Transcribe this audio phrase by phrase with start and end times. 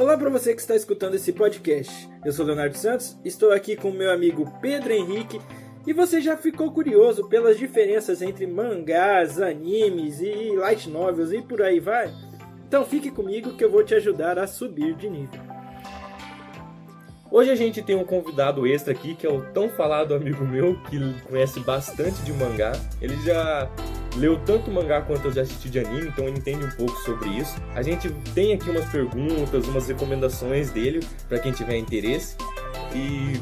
[0.00, 2.08] Olá para você que está escutando esse podcast.
[2.24, 5.38] Eu sou Leonardo Santos, estou aqui com meu amigo Pedro Henrique
[5.86, 11.60] e você já ficou curioso pelas diferenças entre mangás, animes e light novels e por
[11.60, 12.10] aí vai?
[12.66, 15.38] Então fique comigo que eu vou te ajudar a subir de nível.
[17.30, 20.80] Hoje a gente tem um convidado extra aqui, que é o tão falado amigo meu,
[20.84, 20.98] que
[21.28, 22.72] conhece bastante de mangá.
[23.02, 23.70] Ele já
[24.16, 27.54] leu tanto mangá quanto já assisti de anime, então ele entende um pouco sobre isso.
[27.74, 32.36] A gente tem aqui umas perguntas, umas recomendações dele, para quem tiver interesse.
[32.94, 33.40] E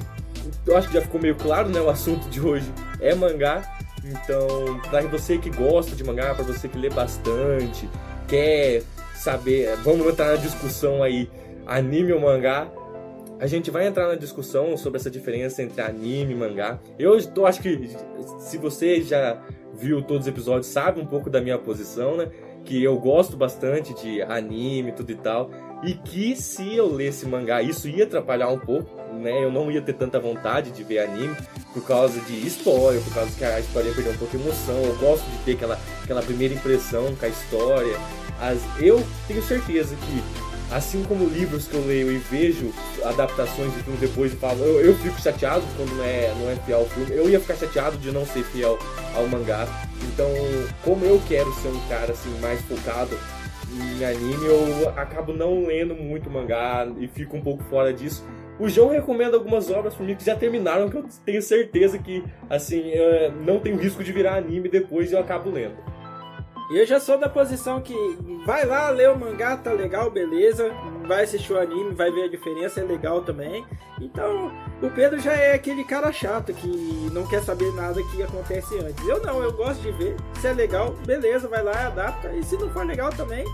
[0.67, 1.81] eu acho que já ficou meio claro, né?
[1.81, 3.79] O assunto de hoje é mangá.
[4.05, 7.89] Então, para você que gosta de mangá, para você que lê bastante,
[8.27, 8.83] quer
[9.15, 11.29] saber, vamos entrar na discussão aí,
[11.67, 12.71] anime ou mangá,
[13.41, 16.79] a gente vai entrar na discussão sobre essa diferença entre anime e mangá.
[16.99, 17.89] Eu tô, acho que
[18.41, 19.41] se você já
[19.79, 22.29] viu todos os episódios, sabe um pouco da minha posição, né?
[22.65, 25.51] Que eu gosto bastante de anime, tudo e tal.
[25.83, 29.45] E que se eu lesse mangá, isso ia atrapalhar um pouco, né?
[29.45, 31.37] Eu não ia ter tanta vontade de ver anime
[31.73, 34.77] por causa de história, por causa que a história ia perder um pouco de emoção.
[34.83, 37.97] Eu gosto de ter aquela, aquela primeira impressão com a história.
[38.41, 42.73] As, eu tenho certeza que assim como livros que eu leio e vejo
[43.05, 46.57] adaptações de filme depois e falo, eu, eu fico chateado quando não é, não é
[46.57, 48.79] fiel ao filme, eu ia ficar chateado de não ser fiel
[49.15, 49.67] ao mangá.
[50.13, 50.29] Então,
[50.85, 53.19] como eu quero ser um cara assim mais focado
[53.73, 58.25] em anime, eu acabo não lendo muito mangá e fico um pouco fora disso.
[58.59, 62.25] O João recomenda algumas obras para mim que já terminaram, que eu tenho certeza que
[62.51, 65.77] assim eh, não tem risco de virar anime depois e eu acabo lendo.
[66.71, 67.95] Eu já sou da posição que
[68.45, 70.71] vai lá ler o mangá, tá legal, beleza.
[71.07, 73.65] Vai assistir o anime, vai ver a diferença, é legal também.
[73.99, 74.53] Então,
[74.83, 76.69] o Pedro já é aquele cara chato que
[77.11, 79.07] não quer saber nada que acontece antes.
[79.09, 80.17] Eu não, eu gosto de ver.
[80.41, 82.31] Se é legal, beleza, vai lá, adapta.
[82.35, 83.47] E se não for legal também,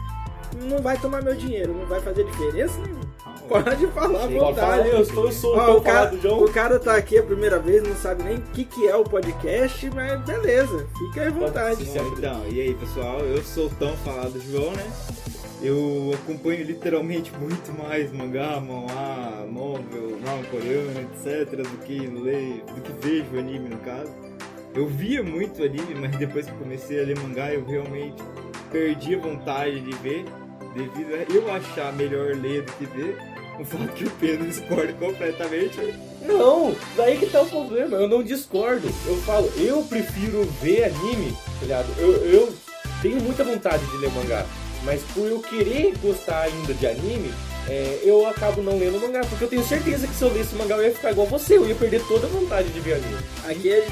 [0.62, 3.04] não vai tomar meu dinheiro, não vai fazer diferença nenhuma.
[3.48, 6.14] Pode falar, Sim, pode falar, eu estou sou o cara.
[6.14, 9.04] O cara tá aqui a primeira vez, não sabe nem o que, que é o
[9.04, 11.84] podcast, mas beleza, fica à vontade.
[11.84, 14.90] então, e aí pessoal, eu sou tão falado João, né?
[15.62, 22.80] Eu acompanho literalmente muito mais mangá, manhwa, novel, manga coreano, etc, do que leio, do
[22.80, 24.12] que vejo anime no caso.
[24.74, 28.22] Eu via muito anime, mas depois que comecei a ler mangá, eu realmente
[28.70, 30.24] perdi a vontade de ver,
[30.74, 34.92] devido a eu achar melhor ler do que ver o fato que o Pedro discorda
[34.94, 35.78] completamente.
[36.22, 37.96] Não, daí que tá o problema.
[37.96, 38.88] Eu não discordo.
[39.06, 41.86] Eu falo, eu prefiro ver anime, tá ligado?
[41.98, 42.54] Eu, eu
[43.02, 44.46] tenho muita vontade de ler mangá,
[44.82, 47.32] mas por eu querer gostar ainda de anime,
[47.68, 50.76] é, eu acabo não lendo mangá, porque eu tenho certeza que se eu lesse mangá
[50.76, 53.18] eu ia ficar igual você, eu ia perder toda a vontade de ver anime.
[53.46, 53.86] Aqui é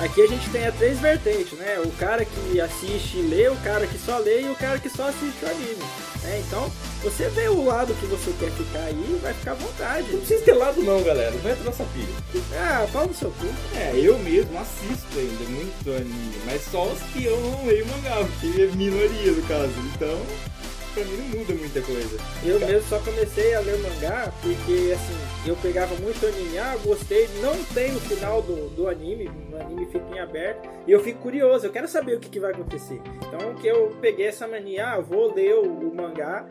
[0.00, 1.78] Aqui a gente tem a três vertentes, né?
[1.84, 4.90] O cara que assiste e lê, o cara que só lê e o cara que
[4.90, 5.84] só assiste o anime.
[6.22, 6.42] Né?
[6.46, 6.70] Então,
[7.02, 10.10] você vê o lado que você quer ficar aí vai ficar à vontade.
[10.10, 11.30] Não precisa ter lado não, galera.
[11.30, 12.44] Não entra nessa pilha.
[12.58, 13.46] Ah, fala no seu cu.
[13.76, 18.16] É, eu mesmo assisto ainda muito anime, mas só os que eu não leio mangá,
[18.16, 19.72] porque é minoria no caso.
[19.94, 20.18] Então,
[20.94, 22.16] pra mim não muda muita coisa.
[22.44, 27.28] Eu mesmo só comecei a ler mangá porque, assim, eu pegava muito anime, ah, gostei,
[27.42, 31.20] não tem o final do, do anime, o anime fica em aberto, e eu fico
[31.20, 33.00] curioso, eu quero saber o que, que vai acontecer.
[33.16, 36.46] Então, que eu peguei essa mania, ah, vou ler o, o mangá,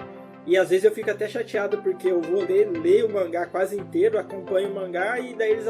[0.45, 3.77] e às vezes eu fico até chateado porque eu vou ler, ler o mangá quase
[3.77, 5.65] inteiro, acompanho o mangá e daí eles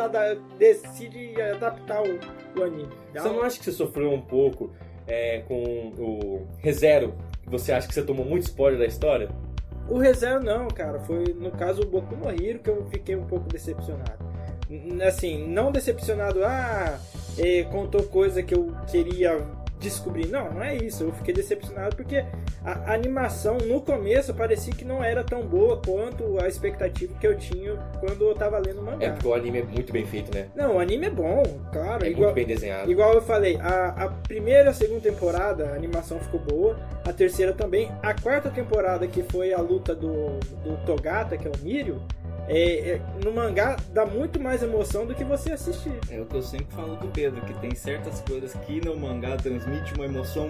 [0.57, 2.19] decidem adaptar o,
[2.59, 2.89] o anime.
[3.13, 4.72] Você não acha que você sofreu um pouco
[5.06, 7.13] é, com o ReZero
[7.46, 9.30] você acha que você tomou muito spoiler da história?
[9.88, 11.00] O ReZero não, cara.
[11.00, 14.24] Foi no caso o Boku no Hero que eu fiquei um pouco decepcionado.
[15.06, 17.00] Assim, não decepcionado, ah,
[17.38, 19.46] é, contou coisa que eu queria
[19.89, 20.27] descobrir.
[20.27, 21.03] Não, não é isso.
[21.03, 22.25] Eu fiquei decepcionado porque
[22.63, 27.38] a animação no começo parecia que não era tão boa quanto a expectativa que eu
[27.38, 29.05] tinha quando eu tava lendo o mangá.
[29.05, 30.47] É porque o anime é muito bem feito, né?
[30.55, 32.05] Não, o anime é bom, claro.
[32.05, 32.91] É igual, muito bem desenhado.
[32.91, 37.11] Igual eu falei, a, a primeira e a segunda temporada a animação ficou boa, a
[37.11, 37.91] terceira também.
[38.01, 42.01] A quarta temporada, que foi a luta do, do Togata, que é o Mirio,
[42.48, 45.98] é, é, no mangá dá muito mais emoção do que você assistir.
[46.10, 49.38] É o que eu sempre falo do Pedro, que tem certas coisas que no mangá
[49.38, 50.50] transmite uma emoção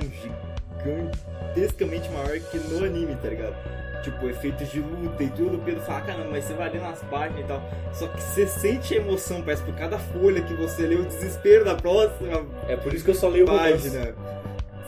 [0.81, 3.55] gigantescamente maior que no anime, tá ligado?
[4.03, 6.99] Tipo, efeitos de luta e tudo, o Pedro fala, caramba, mas você vai ler nas
[7.03, 7.61] páginas e tal.
[7.93, 11.63] Só que você sente a emoção, parece por cada folha que você lê, o desespero
[11.63, 12.45] da próxima.
[12.67, 13.99] É por isso que eu só leio página.
[14.01, 14.15] Romance.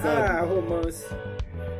[0.03, 1.05] Ah, romance.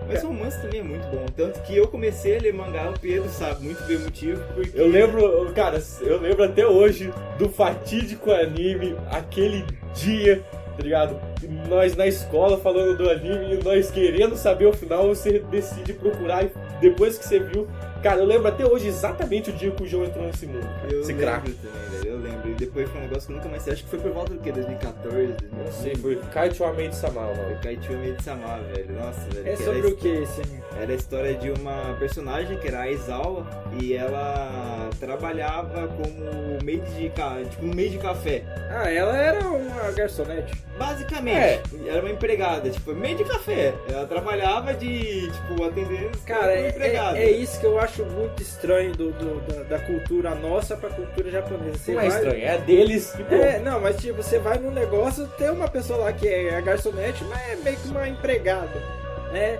[0.08, 1.26] Mas o romance também é muito bom.
[1.36, 4.42] Tanto que eu comecei a ler mangá, o Pedro sabe muito bem o motivo.
[4.54, 4.80] Porque...
[4.80, 10.44] Eu lembro, cara, eu lembro até hoje do fatídico anime, aquele dia,
[10.78, 11.20] tá ligado?
[11.68, 16.46] Nós na escola falando do anime e nós querendo saber o final, você decide procurar
[16.46, 17.68] e depois que você viu,
[18.06, 20.64] Cara, eu lembro até hoje exatamente o dia que o João entrou nesse mundo.
[20.84, 21.52] Eu Esse lembro craque.
[21.54, 22.12] também, velho.
[22.12, 22.45] Eu lembro.
[22.58, 23.74] Depois foi um negócio que eu nunca mais sei.
[23.74, 24.52] Acho que foi por volta do quê?
[24.52, 25.56] 2014, 2015?
[25.56, 27.62] Não sei, foi Kite Amei de Samal, Foi não.
[27.62, 28.94] Kaichu Meide-sama, velho.
[29.00, 29.48] Nossa, velho.
[29.48, 30.64] É que sobre o que esse anime?
[30.82, 33.46] Era a história de uma personagem que era a Aizawa
[33.82, 38.44] e ela trabalhava como meio de, ca- tipo, meio de café.
[38.70, 40.54] Ah, ela era uma garçonete.
[40.78, 41.62] Basicamente, É.
[41.88, 43.74] era uma empregada, tipo, meio de café.
[43.90, 47.18] Ela trabalhava de, tipo, atendendo os Cara, como é, empregada.
[47.18, 50.90] é, é isso que eu acho muito estranho do, do- da, da cultura nossa pra
[50.90, 51.78] cultura japonesa.
[51.78, 53.14] Você Não é vai- estranho, é deles.
[53.16, 53.34] pronto.
[53.34, 56.62] É, não, mas tipo, você vai num negócio, tem uma pessoa lá que é a
[56.62, 58.96] garçonete, mas é meio que uma empregada.
[59.32, 59.58] Né?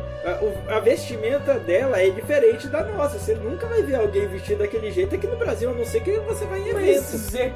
[0.70, 3.20] A, a vestimenta dela é diferente da nossa.
[3.20, 6.18] Você nunca vai ver alguém vestido daquele jeito aqui no Brasil, a não ser que
[6.20, 7.02] você vai em evento.
[7.12, 7.52] Mas é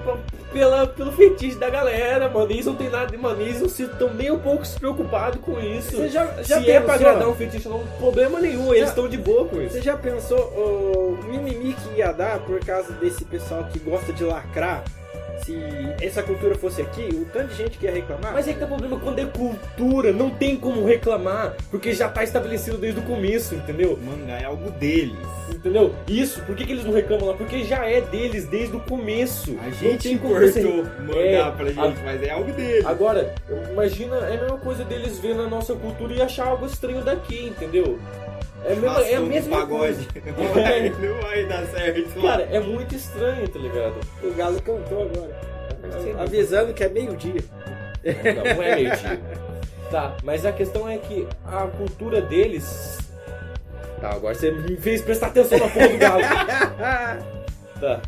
[0.52, 2.52] pela, pelo fetiche da galera, mano.
[2.52, 3.42] Eles não tem nada de mano.
[3.42, 5.96] Eles não se estão nem um pouco se preocupados com isso.
[5.96, 8.68] Você já, já se é pra pensou- agradar um fetiche, não problema nenhum.
[8.74, 9.76] Eles Já- estão de boa com isso.
[9.76, 14.26] Você já pensou o mimimi que ia dar por causa desse pessoal que gosta de
[14.26, 14.84] lacrar?
[15.46, 15.58] Se
[16.02, 18.34] essa cultura fosse aqui, o tanto de gente que ia reclamar.
[18.34, 22.08] Mas é que tá o problema quando é cultura, não tem como reclamar, porque já
[22.10, 23.98] tá estabelecido desde o começo, entendeu?
[24.04, 25.18] Mangá é algo deles.
[25.54, 25.94] Entendeu?
[26.08, 27.34] Isso, por que, que eles não reclamam lá?
[27.34, 29.58] Porque já é deles desde o começo.
[29.66, 32.86] A gente você- importou mangá É, pra gente, a- mas é algo deles.
[32.86, 33.34] Agora,
[33.72, 37.48] imagina, é a mesma coisa deles ver na nossa cultura e achar algo estranho daqui,
[37.48, 37.98] entendeu?
[38.66, 39.80] É a mesma, é a mesma pagode.
[39.80, 40.08] coisa.
[40.38, 42.22] Não vai, não vai dar certo.
[42.22, 43.96] Cara, é muito estranho, tá ligado?
[44.24, 45.40] O Galo cantou agora.
[46.20, 47.42] Avisando que é meio-dia.
[48.04, 49.22] Não, não é meio dia.
[49.90, 52.98] Tá, mas a questão é que a cultura deles.
[54.00, 56.24] Tá, agora você me fez prestar atenção na porra do galo.
[57.80, 58.02] Tá.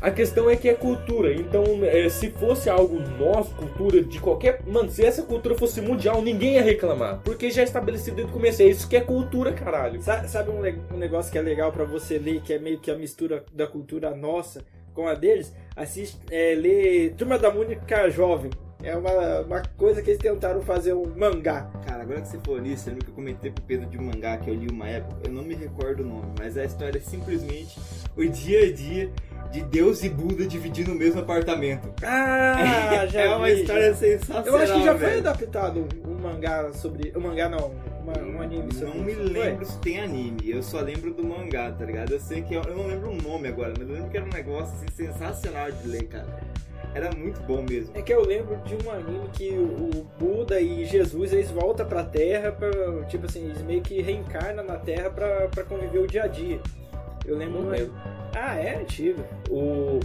[0.00, 4.62] A questão é que é cultura, então é, se fosse algo nosso, cultura de qualquer.
[4.66, 7.20] Mano, se essa cultura fosse mundial, ninguém ia reclamar.
[7.22, 8.62] Porque já é estabelecido desde o começo.
[8.62, 10.00] É isso que é cultura, caralho.
[10.02, 12.90] Sa- Sabe um, um negócio que é legal pra você ler, que é meio que
[12.90, 14.64] a mistura da cultura nossa
[14.94, 15.52] com a deles?
[15.76, 18.50] Assiste, é, lê Turma da Mônica Jovem.
[18.82, 21.70] É uma, uma coisa que eles tentaram fazer um mangá.
[21.86, 24.48] Cara, agora que você falou nisso, eu eu comentei pro Pedro de um mangá que
[24.48, 27.78] eu li uma época, eu não me recordo o nome, mas a história é simplesmente
[28.16, 29.10] o dia a dia
[29.50, 31.92] de Deus e Buda dividindo o mesmo apartamento.
[32.02, 33.94] Ah, já é uma vi, história já.
[33.96, 34.46] sensacional.
[34.46, 35.18] Eu acho que já foi velho.
[35.20, 37.12] adaptado um mangá sobre.
[37.16, 39.32] Um mangá não, uma- um anime sobre Não me isso, foi?
[39.32, 42.12] lembro se tem anime, eu só lembro do mangá, tá ligado?
[42.12, 44.26] Eu sei que eu, eu não lembro o nome agora, mas eu lembro que era
[44.26, 46.26] um negócio assim, sensacional de ler, cara.
[46.92, 47.96] Era muito bom mesmo.
[47.96, 51.86] É que eu lembro de um anime que o o Buda e Jesus eles voltam
[51.86, 52.68] pra Terra pra.
[53.04, 56.60] Tipo assim, eles meio que reencarnam na Terra pra, pra conviver o dia a dia.
[57.24, 57.68] Eu lembro.
[57.68, 57.92] Lembro.
[58.34, 59.22] Ah, é antigo.
[59.48, 60.00] O...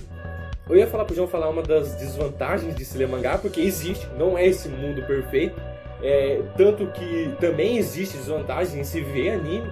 [0.67, 4.07] Eu ia falar pro João falar uma das desvantagens de se ler mangá, porque existe,
[4.17, 5.61] não é esse mundo perfeito.
[6.01, 9.71] É, tanto que também existe desvantagem em se ver anime.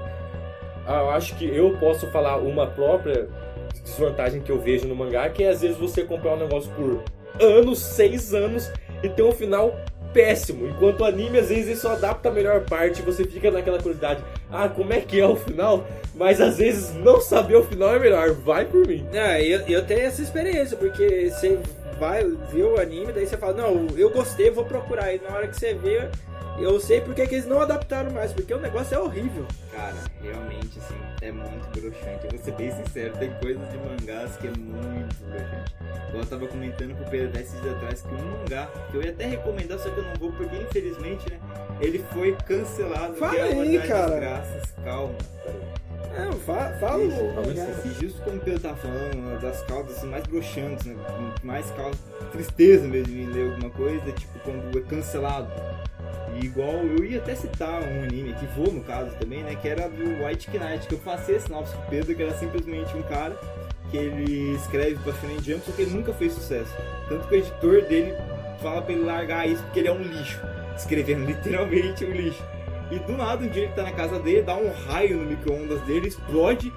[0.86, 3.28] Ah, Eu acho que eu posso falar uma própria
[3.84, 7.04] desvantagem que eu vejo no mangá, que é às vezes você comprar um negócio por
[7.42, 9.76] anos, seis anos, e ter um final
[10.14, 10.68] péssimo.
[10.68, 13.78] Enquanto o anime, às vezes, ele só adapta a melhor parte e você fica naquela
[13.78, 14.24] curiosidade.
[14.52, 15.86] Ah, como é que é o final?
[16.16, 18.32] Mas às vezes não saber o final é melhor.
[18.32, 19.06] Vai por mim.
[19.14, 21.60] Ah, eu, eu tenho essa experiência, porque você
[22.04, 25.14] vai ver o anime, daí você fala, não, eu gostei, vou procurar.
[25.14, 26.10] E na hora que você vê,
[26.60, 29.46] eu sei porque que eles não adaptaram mais, porque o negócio é horrível.
[29.72, 32.26] Cara, realmente, assim, é muito broxante.
[32.26, 35.76] Eu vou ser bem sincero, tem coisas de mangás que é muito broxante.
[36.14, 39.26] Eu tava comentando pro Pedro esses dias atrás que um mangá, que eu ia até
[39.26, 41.40] recomendar, só que eu não vou, porque infelizmente, né,
[41.80, 43.16] ele foi cancelado.
[43.16, 44.10] Fala é aí, cara.
[44.10, 44.74] desgraças.
[44.84, 45.16] Calma.
[46.46, 50.24] Fa fala Isso, o justo como o Pedro tá falando, uma das causas assim, mais
[50.28, 50.96] broxantes, né?
[51.40, 51.98] que Mais causa
[52.32, 55.52] tristeza mesmo em ler alguma coisa, tipo quando é cancelado.
[56.36, 59.56] E igual eu ia até citar um anime que vou no caso também, né?
[59.56, 63.04] Que era do White Knight, que eu passei esse pro Pedro, que era simplesmente um
[63.04, 63.38] cara
[63.92, 66.72] que ele escreve pra Shonen Jump, só que ele nunca fez sucesso.
[67.08, 68.16] Tanto que o editor dele
[68.62, 70.42] fala pra ele largar isso porque ele é um lixo.
[70.76, 72.44] Escrevendo literalmente um lixo.
[72.92, 75.82] E do nada, um dia ele tá na casa dele, dá um raio no micro-ondas
[75.82, 76.72] dele, explode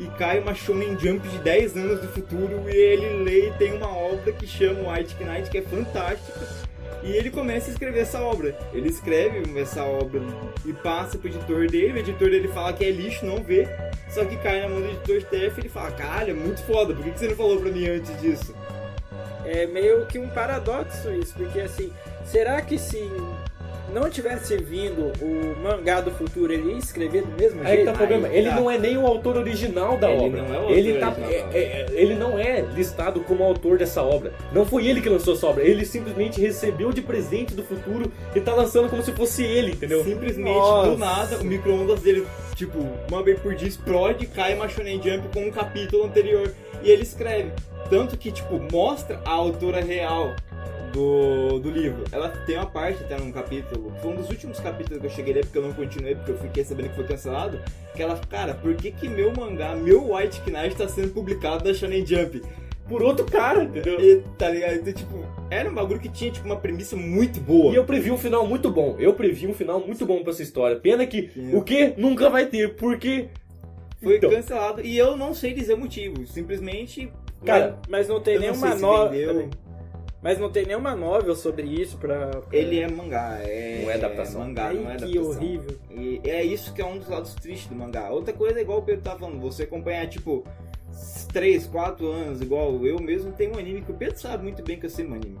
[0.00, 3.74] e cai uma Shonen Jump de 10 anos do futuro e ele lê e tem
[3.74, 6.46] uma obra que chama White Knight, que é fantástica.
[7.02, 8.56] E ele começa a escrever essa obra.
[8.72, 10.20] Ele escreve essa obra
[10.64, 13.68] e passa pro editor dele, o editor dele fala que é lixo, não vê.
[14.08, 16.94] Só que cai na mão do editor Steph e ele fala, caralho, é muito foda,
[16.94, 18.54] por que você não falou pra mim antes disso?
[19.44, 21.92] É meio que um paradoxo isso, porque assim,
[22.24, 23.10] será que se
[23.94, 27.84] não tivesse vindo o mangá do futuro, ele ia escrever do mesmo Aí que jeito?
[27.86, 28.28] tá o problema.
[28.28, 28.56] Aí Ele tá.
[28.56, 30.42] não é nem o autor original da Ele obra.
[30.42, 34.02] não é o autor ele, tá, é- é- ele não é listado como autor dessa
[34.02, 34.32] obra.
[34.52, 35.64] Não foi ele que lançou essa obra.
[35.64, 40.02] Ele simplesmente recebeu de presente do futuro e tá lançando como se fosse ele, entendeu?
[40.04, 40.90] Simplesmente, Nossa.
[40.90, 42.78] do nada, o micro-ondas dele, tipo,
[43.10, 46.52] uma vez por dia explode, cai uma Shonen Jump com um capítulo anterior.
[46.82, 47.50] E ele escreve.
[47.90, 50.34] Tanto que, tipo, mostra a autora real
[50.92, 52.04] do, do livro.
[52.12, 55.32] Ela tem uma parte até num capítulo, foi um dos últimos capítulos que eu cheguei
[55.32, 57.60] a ler, porque eu não continuei, porque eu fiquei sabendo que foi cancelado.
[57.94, 61.74] Que ela, cara, por que que meu mangá, meu White Knight tá sendo publicado na
[61.74, 62.42] Shonen Jump?
[62.88, 64.00] Por outro cara, entendeu?
[64.00, 64.76] E, tá ligado?
[64.76, 67.70] Então, tipo, era um bagulho que tinha, tipo, uma premissa muito boa.
[67.70, 68.96] E eu previ um final muito bom.
[68.98, 70.76] Eu previ um final muito bom pra essa história.
[70.76, 71.54] Pena que Sim.
[71.54, 73.28] o que nunca vai ter, porque.
[74.02, 74.30] Foi Então.
[74.30, 76.26] cancelado e eu não sei dizer o motivo.
[76.26, 77.12] Simplesmente.
[77.44, 79.50] Cara, Mas não tem nenhuma vendeu.
[80.20, 82.28] Mas não tem nenhuma novel sobre isso pra.
[82.28, 83.82] pra- Ele é mangá, é.
[83.84, 84.40] Não é adaptação.
[84.40, 85.30] mangá, Ai, não é que adaptação.
[85.30, 85.78] horrível.
[85.90, 88.10] E é isso que é um dos lados tristes do mangá.
[88.10, 90.44] Outra coisa é igual o Pedro tá falando, você acompanhar, tipo,
[91.32, 94.78] 3, 4 anos, igual eu mesmo tenho um anime que o Pedro sabe muito bem
[94.78, 95.38] que eu sei um anime.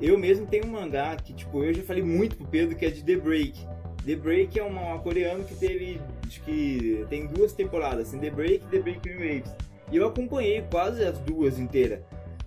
[0.00, 2.90] Eu mesmo tenho um mangá que, tipo, eu já falei muito pro Pedro que é
[2.90, 3.66] de The Break.
[4.06, 8.30] The Break é uma, uma coreana que teve, acho que tem duas temporadas, assim, The
[8.30, 9.52] Break e The Break Waves.
[9.90, 12.00] E eu acompanhei quase as duas inteiras.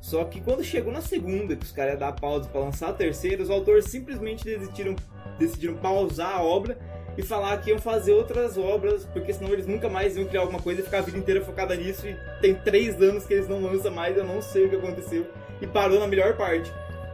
[0.04, 2.94] Só que quando chegou na segunda, que os caras iam dar pausa pra lançar a
[2.94, 4.98] terceira, os autores simplesmente decidiram,
[5.40, 6.78] decidiram pausar a obra
[7.18, 10.62] e falar que iam fazer outras obras, porque senão eles nunca mais iam criar alguma
[10.62, 12.06] coisa e ficar a vida inteira focada nisso.
[12.06, 15.26] E tem três anos que eles não lançam mais, eu não sei o que aconteceu.
[15.62, 16.70] E parou na melhor parte.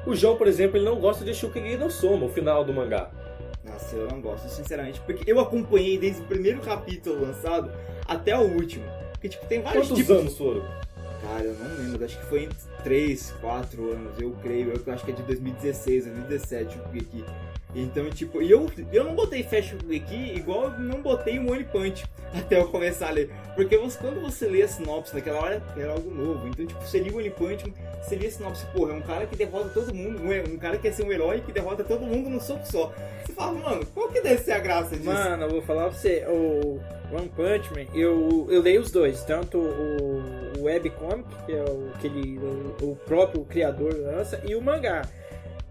[0.08, 3.12] o João, por exemplo, ele não gosta de Shukigeki no Soma, o final do mangá.
[3.64, 7.72] Nossa, eu não gosto, sinceramente, porque eu acompanhei desde o primeiro capítulo lançado
[8.08, 8.86] até o último.
[9.12, 10.18] Porque, tipo, tem vários Quantos tipos.
[10.18, 10.64] anos foram?
[11.22, 14.72] Cara, eu não lembro, acho que foi entre 3, 4 anos, eu creio.
[14.86, 17.26] Eu acho que é de 2016, 2017 o Shokugeki.
[17.76, 21.64] Então, tipo, e eu, eu não botei fé Shokugeki igual eu não botei o One
[21.66, 23.30] Punch até eu começar a ler.
[23.56, 26.48] Porque você- quando você lê a sinopse naquela hora, era algo novo.
[26.48, 27.72] Então, tipo, você lia o One Punch,
[28.02, 30.84] você lia a sinopse, porra, é um cara que derrota todo mundo, um, cara que
[30.84, 32.92] quer ser um herói que derrota todo mundo num soco só.
[33.26, 35.04] Você fala, mano, qual que deve ser a graça disso?
[35.06, 36.80] Mano, eu vou falar pra você, o
[37.12, 40.24] One Punch Man, eu, eu leio os dois, tanto o
[40.64, 45.04] webcomic, que é o que ele, o, o próprio criador lança, e o mangá.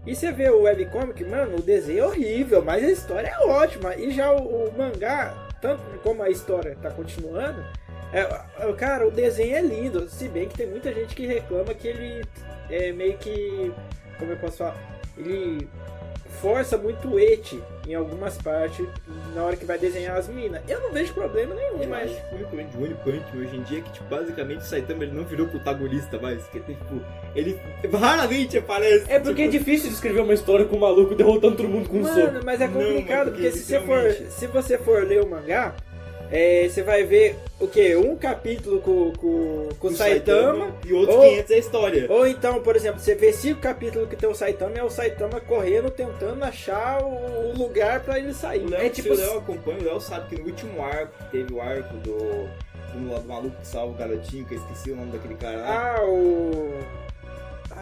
[0.05, 3.95] E você vê o webcomic, mano, o desenho é horrível, mas a história é ótima.
[3.95, 7.63] E já o, o mangá, tanto como a história tá continuando,
[8.11, 10.09] é, é, cara, o desenho é lindo.
[10.09, 12.25] Se bem que tem muita gente que reclama que ele
[12.69, 13.71] é meio que.
[14.17, 14.75] Como eu posso falar?
[15.17, 15.67] Ele
[16.29, 18.85] força muito o eti em algumas partes
[19.33, 20.61] na hora que vai desenhar as minas.
[20.67, 22.11] Eu não vejo problema nenhum, Eu mas.
[22.11, 24.59] acho que o único problema de One Punch hoje em dia é que, tipo, basicamente
[24.59, 26.43] o Saitama ele não virou protagonista mais.
[26.47, 27.01] Que, tipo,
[27.35, 27.59] ele
[27.91, 29.11] raramente aparece.
[29.11, 31.89] É porque é tipo, difícil de escrever uma história com um maluco derrotando todo mundo
[31.89, 32.19] com um soco.
[32.19, 35.23] Mano, mas é Não, complicado, mas porque porque se você, for, se você for ler
[35.23, 35.75] o mangá,
[36.31, 37.95] é, você vai ver o que?
[37.95, 40.75] Um capítulo com, com, com o Saitama.
[40.85, 42.05] E outros ou- 500 é a história.
[42.09, 45.39] Ou então, por exemplo, você vê cinco capítulos que tem o Saitama é o Saitama
[45.39, 48.65] correndo, tentando achar o, o lugar pra ele sair.
[48.65, 49.13] O Léo, é tipo.
[49.13, 52.17] o Léo acompanha, o Léo sabe que no último arco, teve o arco do,
[52.93, 55.95] do, lado maluco que salva o garotinho, que eu esqueci o nome daquele cara lá.
[55.97, 56.73] Ah, o.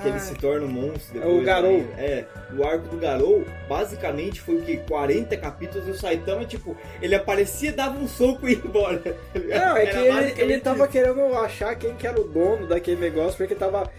[0.02, 1.42] que ele se torna um monstro É depois.
[1.42, 1.78] o Garou.
[1.80, 1.88] né?
[1.98, 2.26] É,
[2.58, 4.78] o arco do Garou, basicamente foi o que?
[4.78, 8.98] 40 capítulos e o Saitama, tipo, ele aparecia, dava um soco e ia embora.
[9.00, 9.12] tá?
[9.34, 10.92] Não, é que ele, ele tava isso.
[10.92, 13.90] querendo achar quem que era o dono daquele negócio, porque tava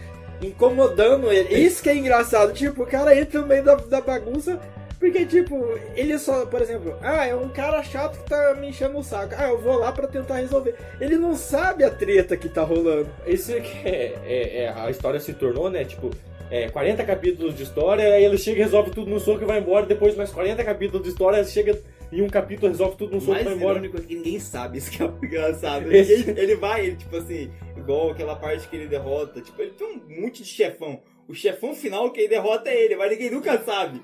[0.42, 1.54] incomodando ele.
[1.58, 4.58] Isso que é engraçado, tipo, o cara entra no meio da, da bagunça,
[4.98, 5.56] porque, tipo,
[5.94, 9.34] ele só, por exemplo, ah, é um cara chato que tá me enchendo o saco.
[9.36, 10.74] Ah, eu vou lá pra tentar resolver.
[11.00, 13.08] Ele não sabe a treta que tá rolando.
[13.26, 15.84] Isso é que é, é- é- a história se tornou, né?
[15.84, 16.10] Tipo,
[16.50, 19.58] é, 40 capítulos de história, aí ele chega e resolve tudo no soco e vai
[19.60, 19.86] embora.
[19.86, 21.78] Depois mais 40 capítulos de história, chega
[22.10, 23.84] em um capítulo, resolve tudo no O soco e vai embora.
[23.84, 25.92] é que ninguém sabe, isso que é o engraçado.
[25.92, 29.72] Esse- Ele, ele vai, ele, tipo assim, igual aquela parte que ele derrota, tipo, ele
[29.72, 31.00] tem um monte de chefão.
[31.28, 34.00] O chefão final que ele derrota é ele, mas ninguém nunca sabe.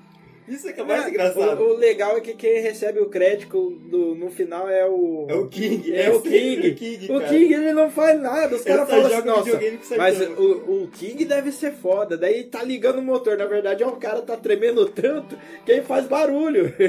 [0.47, 1.63] Isso é que é mais Não, engraçado.
[1.63, 5.25] O, o legal é que quem recebe o crédito do- no final é o.
[5.27, 5.95] É o King.
[5.95, 6.67] É o sempre King.
[6.69, 7.21] O King, O.
[7.27, 9.59] King ele não faz nada, os caras falam assim, nossa,
[9.97, 12.15] mas Saitama." o, o King deve ser foda.
[12.15, 15.35] Daí tá ligando o motor, na verdade é o cara tá tremendo tanto
[15.65, 16.71] que ele faz barulho.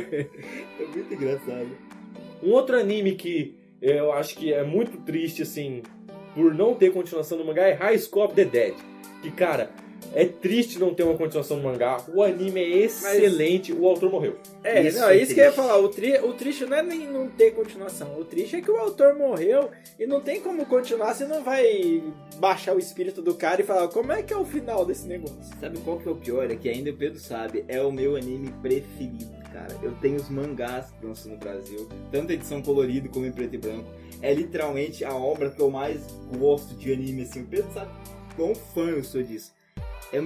[0.78, 1.68] É muito engraçado.
[2.42, 5.82] Um outro anime que eu acho que é muito triste, assim,
[6.34, 8.74] por não ter continuação do mangá, é High School of the Dead.
[9.22, 9.70] Que, cara,
[10.14, 12.02] É triste não ter uma continuação do mangá.
[12.08, 14.36] O anime é excelente, o autor morreu.
[14.64, 15.76] É, Isso não, é é isso que eu ia falar.
[15.78, 18.18] O, tri, o triste não é nem não ter continuação.
[18.18, 21.14] O triste é que o autor morreu e não tem como continuar.
[21.14, 22.02] Você não vai
[22.36, 25.36] baixar o espírito do cara e falar como é que é o final desse negócio.
[25.60, 26.50] Sabe qual que é o pior?
[26.50, 29.76] É que ainda o Pedro sabe, é o meu anime preferido, cara.
[29.82, 33.58] Eu tenho os mangás que lançam no Brasil, tanto edição colorida como em preto e
[33.58, 33.88] branco.
[34.22, 36.00] É literalmente a obra que eu mais
[36.38, 37.42] gosto de anime, assim.
[37.42, 37.90] O Pedro sabe
[38.34, 39.55] quão fã eu sou disso.
[40.12, 40.16] É,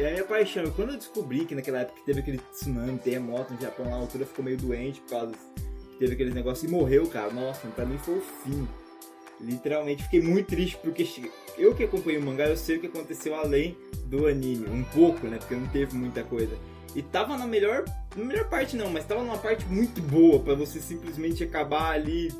[0.00, 0.70] é a minha paixão.
[0.72, 4.26] Quando eu descobri que naquela época teve aquele tsunami, terremoto no Japão, lá, a altura
[4.26, 7.30] ficou meio doente por causa que teve aqueles negócios e morreu, cara.
[7.32, 8.66] Nossa, pra mim foi o fim.
[9.40, 11.04] Literalmente fiquei muito triste porque
[11.58, 13.76] eu que acompanhei o mangá, eu sei o que aconteceu além
[14.06, 15.38] do anime, um pouco, né?
[15.38, 16.56] Porque não teve muita coisa.
[16.94, 20.54] E tava na melhor, na melhor parte não, mas tava numa parte muito boa pra
[20.54, 22.30] você simplesmente acabar ali,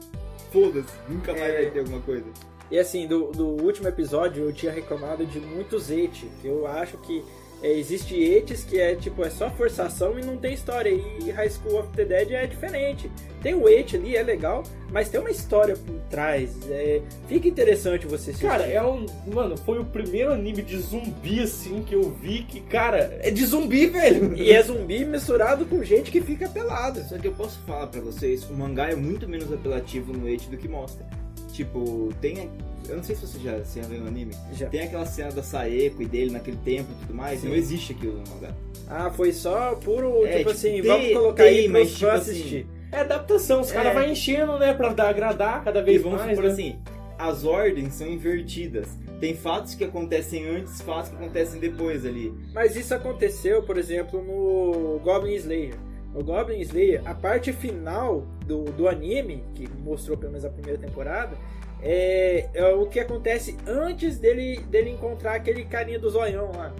[0.52, 1.62] foda-se, nunca mais É.
[1.62, 2.26] vai ter alguma coisa.
[2.72, 6.26] E assim, do, do último episódio eu tinha reclamado de muitos ete.
[6.40, 7.22] que Eu acho que
[7.62, 10.88] é, existe etes que é tipo, é só forçação e não tem história.
[10.88, 13.10] E High School of the Dead é diferente.
[13.42, 16.50] Tem o et ali, é legal, mas tem uma história por trás.
[16.70, 18.46] É, fica interessante você assistir.
[18.46, 19.04] Cara, é um.
[19.26, 23.44] Mano, foi o primeiro anime de zumbi assim que eu vi que, cara, é de
[23.44, 24.34] zumbi, velho.
[24.34, 27.04] E é zumbi misturado com gente que fica pelada.
[27.04, 30.48] Só que eu posso falar pra vocês, o mangá é muito menos apelativo no Age
[30.48, 31.04] do que mostra.
[31.52, 32.50] Tipo, tem.
[32.88, 34.32] Eu não sei se você já, você já viu no anime.
[34.54, 34.68] Já.
[34.68, 37.40] Tem aquela cena da Saeko e dele naquele templo e tudo mais.
[37.40, 37.48] Sim.
[37.48, 38.52] Não existe aquilo no mangá.
[38.88, 42.06] Ah, foi só puro, É, tipo, tipo, assim, tem- vamos colocar tem, aí mas, tipo
[42.06, 42.66] assim, assistir.
[42.90, 43.74] É adaptação, os É.
[43.74, 46.30] caras vão enchendo, né, pra dar, agradar cada E vez vamos mais.
[46.36, 46.52] supor né?
[46.52, 46.76] assim,
[47.18, 48.88] as ordens são invertidas.
[49.20, 52.34] Tem fatos que acontecem antes, fatos que acontecem depois ali.
[52.52, 55.74] Mas isso aconteceu, por exemplo, no Goblin Slayer.
[56.14, 60.78] No Goblin Slayer, a parte final do, do anime, que mostrou pelo menos a primeira
[60.78, 61.36] temporada,
[61.82, 66.74] é, é o que acontece antes dele, dele encontrar aquele carinha do zoião lá.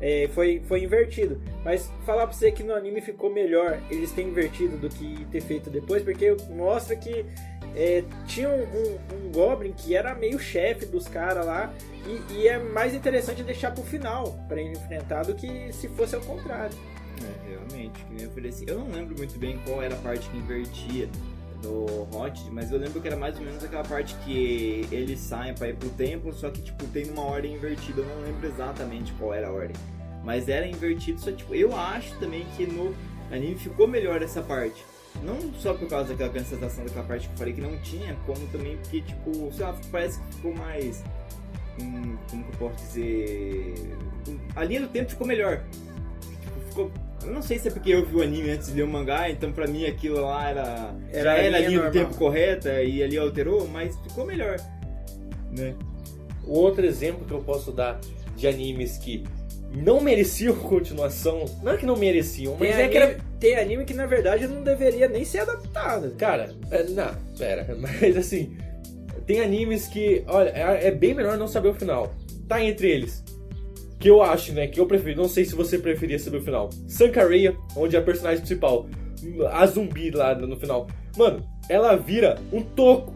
[0.00, 1.40] É, foi, foi invertido.
[1.64, 5.40] Mas falar pra você que no anime ficou melhor eles terem invertido do que ter
[5.40, 7.24] feito depois, porque mostra que
[7.74, 8.98] é, tinha um, um-
[9.28, 11.72] um Goblin que era meio chefe dos caras lá,
[12.06, 16.14] e, e é mais interessante deixar pro final pra ele enfrentar do que se fosse
[16.14, 16.76] ao contrário.
[17.22, 18.64] É, realmente, eu falei assim.
[18.66, 21.08] Eu não lembro muito bem qual era a parte que invertia
[21.62, 25.54] do Hot, mas eu lembro que era mais ou menos aquela parte que eles saem
[25.54, 28.02] pra ir pro templo, só que tipo tem uma ordem invertida.
[28.02, 29.76] Eu não lembro exatamente qual era a ordem.
[30.22, 32.94] Mas era invertido, só tipo, eu acho também que no
[33.30, 34.84] anime ficou melhor essa parte.
[35.22, 38.46] Não só por causa daquela cancelação daquela parte que eu falei que não tinha, como
[38.48, 41.04] também porque, tipo, sei lá, parece que ficou mais.
[41.80, 43.96] hum, como que eu posso dizer.
[44.56, 45.62] A linha do tempo ficou melhor.
[46.74, 46.90] Ficou.
[47.24, 49.30] Eu não sei se é porque eu vi o anime antes de ler o mangá,
[49.30, 50.94] então pra mim aquilo lá era.
[51.12, 51.92] Era era a linha linha do normal.
[51.92, 54.56] tempo correta e ali alterou, mas ficou melhor.
[55.56, 55.74] Né?
[56.46, 57.98] O outro exemplo que eu posso dar
[58.36, 59.24] de animes que
[59.72, 63.18] não mereciam continuação, não é que não mereciam, Tem mas é anime, que era.
[63.40, 66.10] tem anime que na verdade não deveria nem ser adaptado.
[66.18, 68.56] Cara, é, não, pera, mas assim,
[69.26, 72.12] tem animes que, olha, é, é bem melhor não saber o final.
[72.46, 73.24] Tá entre eles.
[74.04, 76.68] Que eu acho, né, que eu prefiro, não sei se você preferia saber o final.
[76.86, 78.86] Sankareya, onde a personagem principal,
[79.50, 80.86] a zumbi lá no final.
[81.16, 83.14] Mano, ela vira um toco.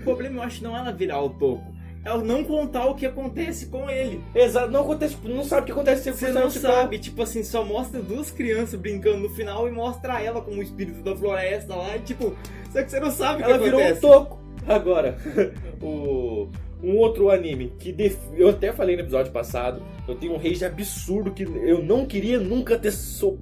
[0.00, 1.62] O problema eu acho não é ela virar o toco,
[2.04, 4.20] é ela não contar o que acontece com ele.
[4.34, 6.72] Exato, não acontece, tipo, não sabe o que acontece com o Você não principal.
[6.72, 10.62] sabe, tipo assim, só mostra duas crianças brincando no final e mostra ela como o
[10.64, 12.34] espírito da floresta lá, e tipo,
[12.72, 14.00] só que você não sabe o que Ela virou um acontece.
[14.00, 14.40] toco.
[14.66, 15.16] Agora,
[15.80, 16.48] o,
[16.82, 20.64] um outro anime que def- eu até falei no episódio passado, eu tenho um rage
[20.64, 23.38] absurdo que eu não queria nunca ter so...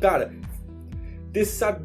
[0.00, 0.32] cara,
[1.32, 1.82] ter sab...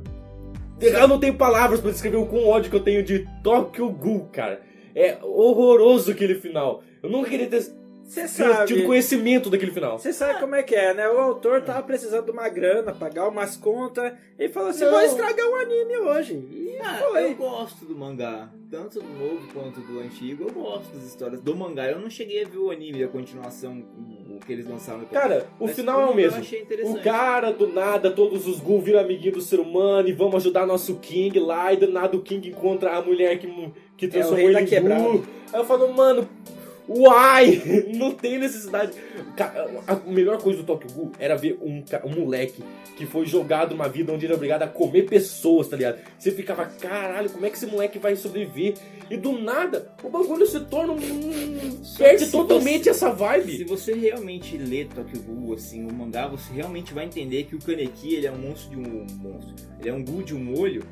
[0.81, 4.29] Eu não tenho palavras pra descrever o quão ódio que eu tenho de Tokyo Ghoul,
[4.31, 4.62] cara.
[4.95, 6.81] É horroroso aquele final.
[7.03, 7.63] Eu nunca queria ter,
[8.10, 8.65] Você sabe.
[8.65, 10.00] tido conhecimento daquele final.
[10.00, 11.08] Você sabe como é que é, né?
[11.08, 14.91] O autor tava precisando de uma grana, pagar umas contas, e falou assim: Não.
[14.91, 16.34] vou estragar o anime hoje.
[16.34, 17.26] E Ah, foi.
[17.26, 21.56] eu gosto do mangá, tanto do novo quanto do antigo, eu gosto das histórias do
[21.56, 21.86] mangá.
[21.86, 23.84] Eu não cheguei a ver o anime, a continuação,
[24.28, 25.22] o que eles lançaram depois.
[25.22, 26.38] Cara, o Mas final é o mesmo.
[26.38, 30.13] Eu achei O cara, do nada, todos os Ghul viram amiguinho do ser humano e
[30.13, 31.72] vamos ajudar nosso King lá.
[31.72, 33.48] E do nada o King encontra a mulher que,
[33.95, 35.04] que transformou rei da ele em quebrada.
[35.04, 35.24] Ghul.
[35.54, 36.28] Aí eu falo, mano,
[36.89, 37.62] uai!
[37.95, 38.93] Não tem necessidade.
[39.88, 42.63] A melhor coisa do Tokyo Ghoul era ver um, um moleque
[42.97, 45.99] que foi jogado uma vida onde ele é obrigado a comer pessoas, tá ligado?
[46.17, 48.73] Você ficava, caralho, como é que esse moleque vai sobreviver?
[49.10, 50.99] E do nada, o bagulho se torna um.
[51.97, 53.58] Perde totalmente você- essa vibe.
[53.58, 57.60] Se você realmente lê Tokyo Ghoul, assim, o mangá, você realmente vai entender que o
[57.60, 59.56] Kaneki, ele é um monstro de um monstro.
[59.80, 60.84] Ele é um Ghoul de um olho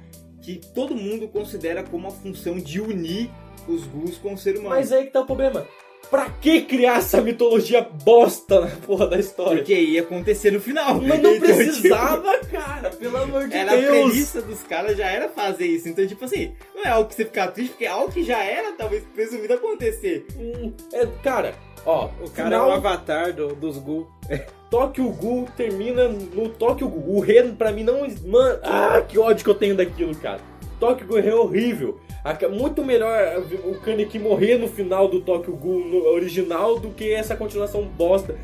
[0.41, 3.29] que todo mundo considera como a função de unir
[3.67, 4.69] os Ghouls com o ser humano.
[4.69, 5.67] Mas aí que tá o problema.
[6.09, 9.57] Pra que criar essa mitologia bosta na porra da história?
[9.57, 10.95] Porque ia acontecer no final.
[11.01, 13.89] Mas não Então, tipo, precisava, cara, pelo amor de Era a Deus.
[14.09, 15.89] premissa dos caras, já era fazer isso.
[15.89, 18.41] Então, tipo assim, não é algo que você ficar triste, porque é algo que já
[18.43, 20.25] era, talvez, presumido acontecer.
[20.37, 21.53] Hum, é, cara,
[21.85, 24.07] ó, O cara final, é o avatar do- dos Gu.
[24.71, 27.17] Tokyo Ghoul termina no Tokyo Ghoul.
[27.17, 28.01] O Ren, pra mim, não.
[28.25, 30.39] Mano, ah, que ódio que eu tenho daquilo, cara.
[30.77, 31.99] Tokyo Ghoul é horrível.
[32.29, 37.35] A- Muito melhor o Kaneki morrer no final do Tokyo Ghoul original do que essa
[37.35, 38.35] continuação bosta.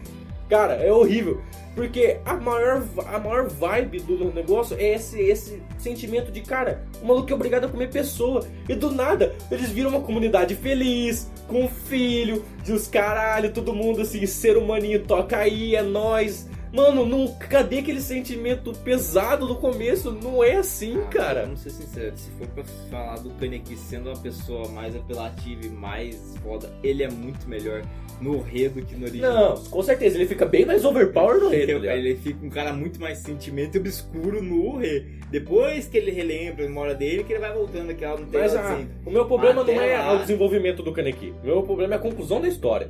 [0.49, 1.41] Cara, é horrível.
[1.75, 7.07] Porque a maior, a maior vibe do negócio é esse, esse sentimento de, cara, o
[7.07, 8.45] maluco é obrigado a comer pessoa.
[8.69, 14.01] E do nada, eles viram uma comunidade feliz, com filho, de os caralho, todo mundo
[14.01, 16.47] assim, ser humaninho, toca aí, é nós.
[16.73, 20.11] Mano, não, cadê aquele sentimento pesado do começo?
[20.11, 21.43] Não é assim, cara.
[21.43, 25.69] Vamos ser sinceros, se for pra falar do Kaneki sendo uma pessoa mais apelativa e
[25.69, 27.83] mais foda, ele é muito melhor
[28.19, 29.55] no Rei do que no original.
[29.55, 31.97] Não, com certeza, ele fica bem mais overpower no rei, tá Ele, ligado?
[31.97, 35.05] ele fica um cara muito mais sentimento obscuro no Rei.
[35.29, 38.61] Depois que ele relembra a memória dele, que ele vai voltando aquela tem Mas ela
[38.67, 38.87] a- assim.
[39.05, 40.13] o meu problema não é lá.
[40.15, 41.33] o desenvolvimento do Kaneki.
[41.43, 42.89] O meu problema é a conclusão da história.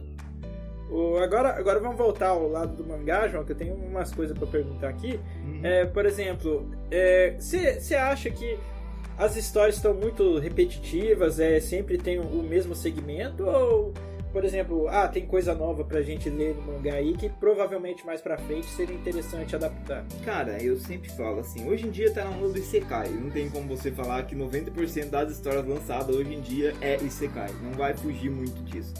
[0.89, 4.37] O- agora, agora vamos voltar ao lado do mangá, João, que eu tenho umas coisas
[4.37, 5.19] pra perguntar aqui.
[5.45, 5.59] Uhum.
[5.63, 6.69] É, por exemplo,
[7.39, 8.57] você acha que
[9.17, 13.43] as histórias estão muito repetitivas, é, sempre tem o mesmo segmento?
[13.45, 13.93] Ou,
[14.31, 18.19] por exemplo, ah, tem coisa nova pra gente ler no mangá aí que provavelmente mais
[18.21, 20.03] pra frente seria interessante adaptar?
[20.25, 23.09] Cara, eu sempre falo assim, hoje em dia tá na onda do Isekai.
[23.09, 27.51] Não tem como você falar que 90% das histórias lançadas hoje em dia é Isekai.
[27.61, 28.93] Não vai fugir muito disso.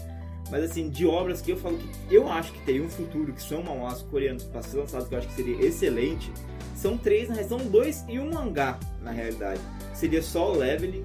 [0.50, 3.42] Mas assim, de obras que eu falo que eu acho que tem um futuro, que
[3.42, 6.30] são manhwas coreanos pra ser lançados, que eu acho que seria excelente,
[6.76, 9.60] são três, na são dois e um mangá, na realidade.
[9.94, 11.04] Seria só o Leveling,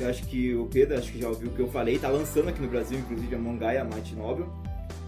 [0.00, 2.48] eu acho que o Pedro, acho que já ouviu o que eu falei, tá lançando
[2.48, 4.48] aqui no Brasil, inclusive, a mangá e a Might Novel.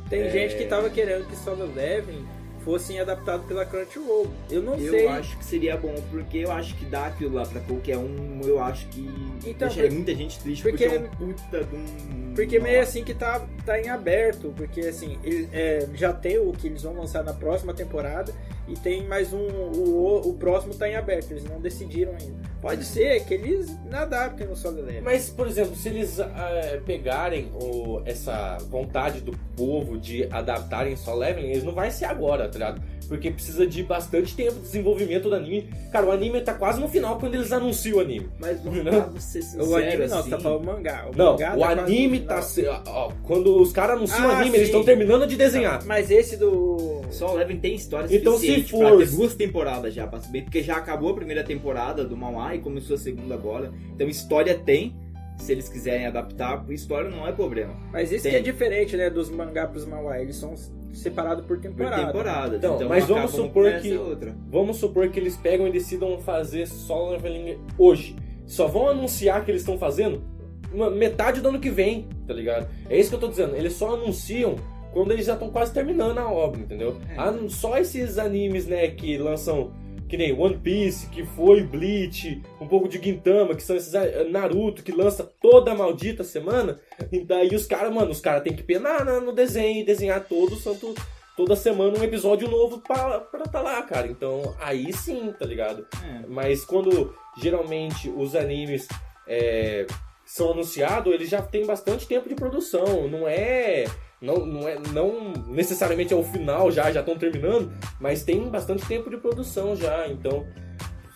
[0.08, 0.30] Tem É.
[0.30, 2.24] gente que tava querendo que Solo Leveling
[2.64, 4.26] fossem adaptados pela Crunchyroll.
[4.50, 5.06] Eu não Eu sei.
[5.08, 8.60] acho que seria bom, porque eu acho que dar aquilo lá pra qualquer um, eu
[8.62, 9.08] acho que
[9.46, 12.32] Então, deixaria por- muita gente triste, porque- porque, é um puta de um...
[12.34, 16.50] Porque meio assim que tá, tá em aberto, porque assim, ele, é, já tem o
[16.52, 18.32] que eles vão lançar na próxima temporada
[18.68, 22.42] e tem mais um, o, o próximo tá em aberto, eles não decidiram ainda.
[22.60, 25.00] Pode ser que eles não adaptem no Solo Leveling.
[25.00, 31.12] Mas, por exemplo, se eles ah, pegarem o- essa vontade do povo de adaptarem só
[31.14, 32.82] Leveling, eles não vai ser agora, tá ligado?
[33.08, 35.68] Porque precisa de bastante tempo de desenvolvimento do anime.
[35.90, 38.28] Cara, o anime tá quase no final quando eles anunciam o anime.
[38.40, 39.20] Mas vamos Não.
[39.20, 41.08] ser sincero, o anime não, assim, você tá falando mangá.
[41.12, 42.40] O Não, mangá o tá anime tá.
[42.40, 44.72] se- ó, quando os caras anunciam o Ah, anime, eles sim.
[44.72, 45.84] estão terminando de desenhar.
[45.84, 47.02] Mas esse do.
[47.10, 50.20] Só o Eleven tem história Então, se suficiente for- pra ter duas temporadas já, pra
[50.20, 53.72] saber, porque já acabou a primeira temporada do Mauá e começou a segunda agora.
[53.94, 54.94] Então história tem,
[55.36, 57.74] se eles quiserem adaptar, história não é problema.
[57.92, 58.32] Mas isso Tem.
[58.32, 60.18] que é diferente, né, dos mangá pros manhwa.
[60.18, 60.54] Eles são
[60.92, 62.06] separados por Por temporada.
[62.06, 62.56] temporada.
[62.56, 63.98] Então, Então, mas vamos supor que-.
[64.50, 68.14] Vamos supor que eles pegam e decidam fazer solo leveling hoje.
[68.46, 70.22] Só vão anunciar que eles estão fazendo
[70.72, 72.68] uma- metade do ano que vem, tá ligado?
[72.90, 73.56] É isso que eu tô dizendo.
[73.56, 74.56] Eles só anunciam
[74.92, 77.00] quando eles já estão quase terminando a obra, entendeu?
[77.08, 77.14] É.
[77.18, 79.72] Ah, só esses animes, né, que lançam
[80.08, 84.04] que nem One Piece, que foi Bleach, um pouco de Gintama, que são esses ah,
[84.28, 86.78] Naruto, que lança toda a maldita semana.
[87.10, 90.22] E daí os caras, mano, os caras têm que penar na- no desenho e desenhar
[90.22, 90.94] todo santo
[91.34, 94.06] toda semana um episódio novo pra, pra tá lá, cara.
[94.06, 95.86] Então, aí sim, tá ligado?
[96.04, 96.26] É.
[96.28, 98.86] Mas quando geralmente os animes
[99.26, 99.86] é,
[100.26, 103.08] são anunciados, eles já têm bastante tempo de produção.
[103.08, 103.86] Não é.
[104.22, 108.86] Não, não é não necessariamente é o final já, já estão terminando, mas tem bastante
[108.86, 110.06] tempo de produção já.
[110.06, 110.46] Então,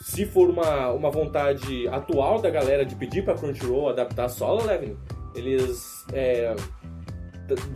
[0.01, 4.97] se for uma, uma vontade atual da galera de pedir pra Crunchyroll adaptar Solo Leveling,
[5.37, 6.55] eles é,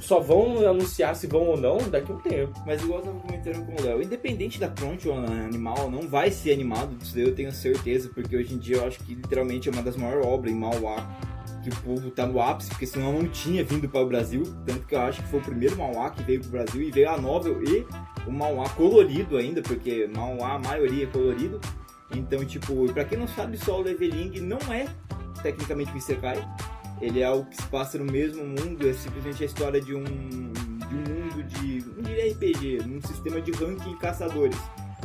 [0.00, 2.52] só vão anunciar se vão ou não daqui a um tempo.
[2.66, 6.30] Mas igual eu tava comentando com o Léo, independente da Crunchyroll né, animal, não vai
[6.30, 9.72] ser animado, disso eu tenho certeza, porque hoje em dia eu acho que literalmente é
[9.72, 11.06] uma das maiores obras em Mauá
[11.62, 14.86] que o povo tá no ápice, porque senão não tinha vindo para o Brasil, tanto
[14.86, 17.18] que eu acho que foi o primeiro Mauá que veio pro Brasil e veio a
[17.18, 17.86] novel e
[18.26, 21.60] o Mauá colorido ainda, porque Mauá a maioria é colorido.
[22.14, 24.88] Então, tipo, pra quem não sabe, só o Leveling não é
[25.42, 26.44] tecnicamente um Isekai.
[27.00, 30.04] Ele é algo que se passa no mesmo mundo, é simplesmente a história de um,
[30.04, 34.58] de um mundo de, diria RPG, num sistema de ranking caçadores,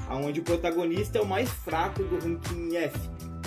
[0.10, 3.00] onde o protagonista é o mais fraco do ranking F.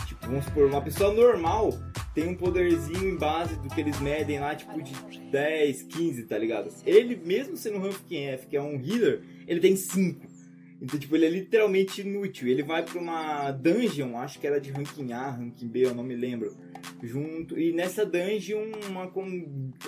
[0.07, 1.75] Tipo, vamos supor, uma pessoa normal
[2.18, 4.92] tem um poderzinho em base do que eles medem lá, tipo de
[5.31, 6.68] 10, 15, tá ligado?
[6.85, 10.26] Ele, mesmo sendo um ranking F, que é um healer, ele tem 5.
[10.83, 12.48] Então, tipo, ele é literalmente inútil.
[12.48, 16.02] Ele vai pra uma dungeon, acho que era de ranking A, ranking B, eu não
[16.02, 16.57] me lembro.
[17.04, 17.57] junto.
[17.57, 19.04] E nessa dungeon uma,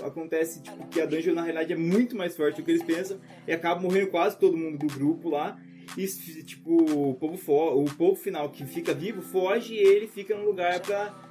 [0.06, 3.18] acontece tipo, que a dungeon na realidade é muito mais forte do que eles pensam
[3.44, 5.60] e acaba morrendo quase todo mundo do grupo lá.
[5.96, 6.06] E
[6.44, 6.76] tipo,
[7.10, 11.29] o povo, o povo final que fica vivo foge e ele fica no lugar pra,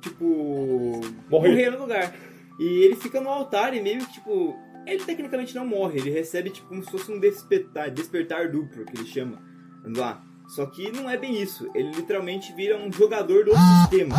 [0.00, 1.70] tipo, Morrer.
[1.70, 2.14] no lugar.
[2.58, 6.50] E ele fica no altar e meio que, tipo, ele tecnicamente não morre, ele recebe,
[6.50, 9.40] tipo, como se fosse um despertar, despertar duplo, que ele chama,
[9.96, 10.22] lá.
[10.48, 14.16] Só que não é bem isso, ele literalmente vira um jogador do sistema.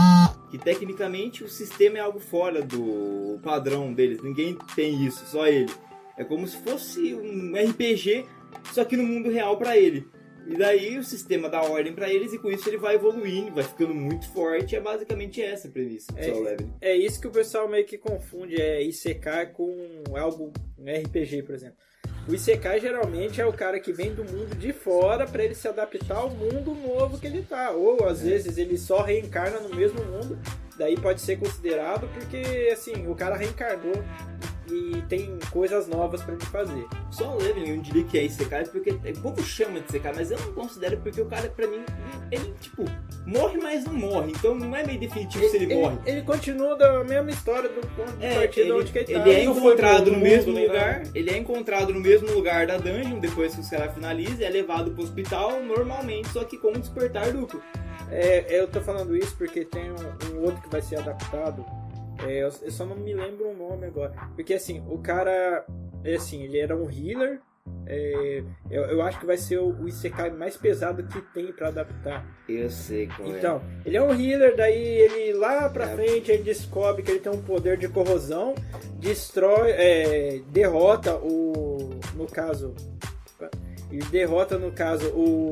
[0.49, 5.71] Que tecnicamente o sistema é algo fora do padrão deles, ninguém tem isso, só ele.
[6.17, 8.25] É como se fosse um RPG,
[8.71, 10.07] só que no mundo real pra ele.
[10.47, 13.63] E daí o sistema dá ordem pra eles e com isso ele vai evoluindo, vai
[13.63, 14.75] ficando muito forte.
[14.75, 16.31] É basicamente essa a premissa do É.
[16.31, 16.73] Leveling.
[16.81, 19.73] É isso que o pessoal meio que confunde, é Isekai com
[20.15, 21.77] algo um RPG, por exemplo.
[22.27, 25.67] O Isekai geralmente é o cara que vem do mundo de fora pra ele se
[25.67, 27.71] adaptar ao mundo novo que ele tá.
[27.71, 30.37] Ou às vezes ele só reencarna no mesmo mundo,
[30.77, 33.95] daí pode ser considerado porque assim, o cara reencarnou
[34.71, 36.85] e tem coisas novas pra ele fazer.
[37.09, 40.31] Só o Leveling eu diria que é Isekai porque o povo chama de Isekai, mas
[40.31, 41.83] eu não considero porque o cara, pra mim,
[42.31, 42.85] ele, tipo,
[43.25, 44.31] morre, mas não morre.
[44.31, 45.97] Então não é meio definitivo se ele, morre.
[46.05, 49.23] ele continua da mesma história do ponto de É, partida ele, onde que ele, ele
[49.23, 49.29] tá.
[49.29, 51.03] é foi encontrado no mesmo lugar.
[51.13, 54.91] Ele é encontrado no mesmo lugar da dungeon depois que os caras finalizam, é levado
[54.91, 57.61] pro hospital normalmente, só que com um despertar duplo.
[58.09, 61.65] É, eu tô falando isso porque tem um, um outro que vai ser adaptado.
[62.27, 64.13] É, eu, eu só não me lembro o nome agora.
[64.35, 65.65] Porque assim, o cara.
[66.03, 67.39] É assim, ele era um healer.
[67.85, 71.67] é, eu, eu acho que vai ser o, o Isekai mais pesado que tem pra
[71.67, 72.25] adaptar.
[72.49, 75.95] Eu sei qual Então, ele é um healer, daí ele lá pra É.
[75.95, 78.55] frente ele descobre que ele tem um poder de corrosão,
[78.99, 81.91] destrói, é, derrota o.
[82.15, 82.73] No caso.
[83.91, 85.49] Ele derrota, no caso, o,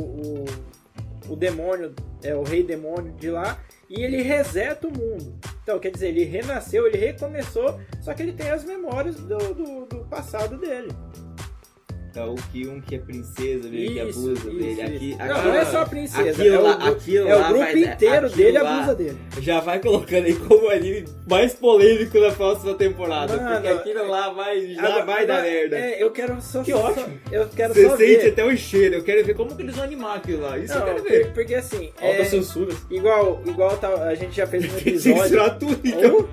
[1.27, 5.35] o, o demônio, é o rei demônio de lá, e ele reseta o mundo.
[5.69, 9.85] Então, quer dizer, ele renasceu, ele recomeçou, só que ele tem as memórias do, do,
[9.85, 10.89] do passado dele.
[12.11, 14.71] Então, o que um que é princesa, dele que abusa isso, dele.
[14.71, 14.81] isso.
[14.81, 17.59] Aqui, Não, não é só a princesa, aquilo é o, lá- aquilo é o grupo
[17.59, 19.17] vai inteiro aquilo dele lá- abusa dele.
[19.39, 23.37] Já vai colocando aí como anime mais polêmico da próxima temporada.
[23.37, 25.77] Mano, porque aquilo lá vai, já Agora- vai dar merda.
[25.77, 26.63] É, eu quero só.
[26.63, 27.19] Que só- ótimo.
[27.31, 28.27] Eu quero Você só sente ver.
[28.29, 28.95] até o cheiro.
[28.95, 30.57] Eu quero ver como que eles vão animar aquilo lá.
[30.57, 31.33] Isso eu Não, quero por- ver.
[31.33, 32.73] porque assim, Alta é, censura.
[32.89, 34.99] igual, igual tá- a gente já fez um episódio.
[35.21, 36.15] Censurar tudo, então.
[36.15, 36.29] Ou,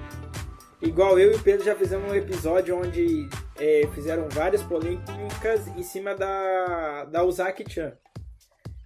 [0.83, 5.83] igual eu e o Pedro já fizemos um episódio onde é, fizeram várias polêmicas em
[5.83, 7.93] cima da, da Uzaki-chan.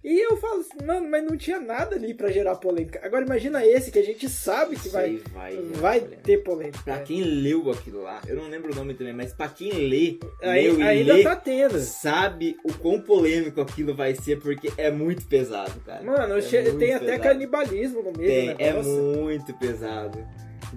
[0.03, 2.99] E eu falo assim, mano, mas não tinha nada ali pra gerar polêmica.
[3.03, 6.79] Agora imagina esse que a gente sabe que vai, vai, vai ter polêmica.
[6.83, 7.03] Pra né?
[7.05, 10.71] quem leu aquilo lá, eu não lembro o nome também, mas pra quem lê, Aí-
[10.71, 11.79] leu ainda lê, tá tendo.
[11.79, 16.01] sabe o quão polêmico aquilo vai ser, porque é muito pesado, cara.
[16.01, 17.21] Mano, É che- tem até pesado.
[17.21, 18.91] canibalismo no meio Tem, do é negócio.
[18.91, 20.17] muito pesado.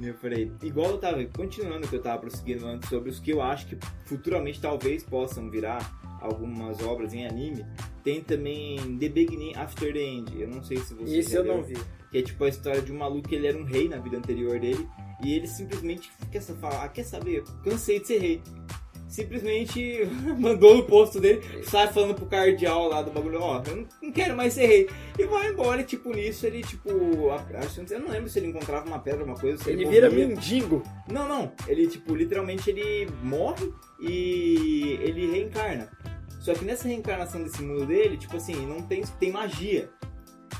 [0.02, 3.40] Eu falei, igual eu tava, continuando que eu tava prosseguindo antes sobre os que eu
[3.40, 5.78] acho que futuramente talvez possam virar
[6.20, 7.64] algumas obras em anime.
[8.02, 10.40] Tem também The Beginning After the End.
[10.40, 11.74] Eu não sei se você Isso eu não leu, vi.
[12.10, 14.16] Que é tipo a história de um maluco que ele era um rei na vida
[14.16, 14.88] anterior dele.
[15.22, 17.44] E ele simplesmente quer, falar, ah, quer saber?
[17.62, 18.42] Cansei de ser rei.
[19.08, 23.86] Simplesmente mandou no posto dele, sai falando pro cardeal lá do bagulho, ó, eu não,
[24.02, 24.90] não quero mais ser rei.
[25.18, 26.90] E vai embora, e tipo, nisso ele, tipo,
[27.30, 30.82] acho, eu não lembro se ele encontrava uma pedra, uma coisa, ele, Ele vira mendigo.
[31.08, 31.52] Não, não.
[31.68, 35.90] Ele, tipo, literalmente ele morre e ele reencarna.
[36.40, 39.88] Só que nessa reencarnação desse mundo dele, tipo assim, não tem, tem magia.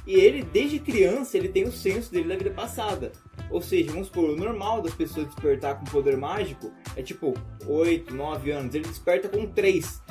[0.07, 3.13] E ele, desde criança, ele tem o senso dele da vida passada.
[3.51, 7.35] Ou seja, vamos supor, o normal das pessoas despertar com poder mágico é tipo
[7.67, 8.75] 8, 9 anos.
[8.75, 10.03] Ele desperta com 3.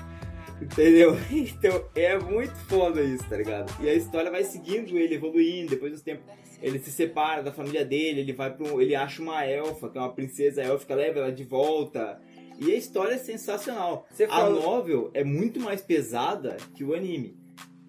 [0.61, 1.17] Entendeu?
[1.31, 3.73] Então é muito foda isso, tá ligado?
[3.83, 6.25] E a história vai seguindo ele, evoluindo, depois dos tempos.
[6.61, 8.81] Ele se separa da família dele, ele vai pro.
[8.81, 12.21] ele acha uma elfa, que é uma princesa élfica, leva ela de volta.
[12.57, 14.07] E a história é sensacional.
[14.09, 17.35] Você A novel é muito mais pesada que o anime.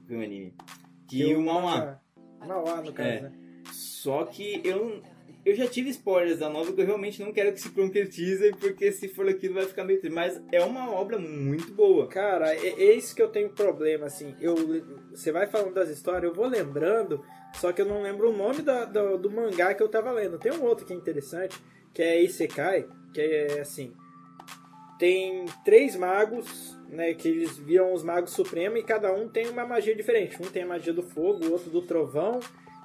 [0.09, 0.55] Que o anime.
[1.07, 2.01] Que o Mauá.
[2.45, 3.21] Mauá, no caso, É.
[3.21, 3.33] né?
[3.73, 5.01] Só que eu,
[5.45, 8.91] eu já tive spoilers da novel que eu realmente não quero que se concretizem, porque
[8.93, 10.15] se for aquilo vai ficar meio triste.
[10.15, 12.07] Mas é uma obra muito boa.
[12.09, 14.35] Cara, é, é isso que eu tenho problema, assim.
[14.41, 14.55] Eu,
[15.11, 17.23] você vai falando das histórias, eu vou lembrando,
[17.55, 20.39] só que eu não lembro o nome da- do, do mangá que eu tava lendo.
[20.39, 21.57] Tem um outro que é interessante,
[21.93, 23.93] que é Isekai, que é assim.
[24.99, 27.15] Tem três magos, né?
[27.15, 30.41] Que eles viram os magos supremos e cada um tem uma magia diferente.
[30.41, 32.39] Um tem a magia do fogo, o outro do trovão,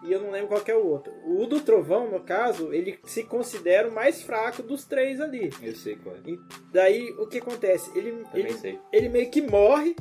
[0.03, 1.11] e eu não lembro qual é o outro.
[1.25, 5.49] O do trovão, no caso, ele se considera o mais fraco dos três ali.
[5.61, 6.19] Eu sei qual é.
[6.25, 6.39] E
[6.71, 7.91] daí o que acontece?
[7.97, 8.79] Ele, ele, sei.
[8.91, 9.95] ele meio que morre.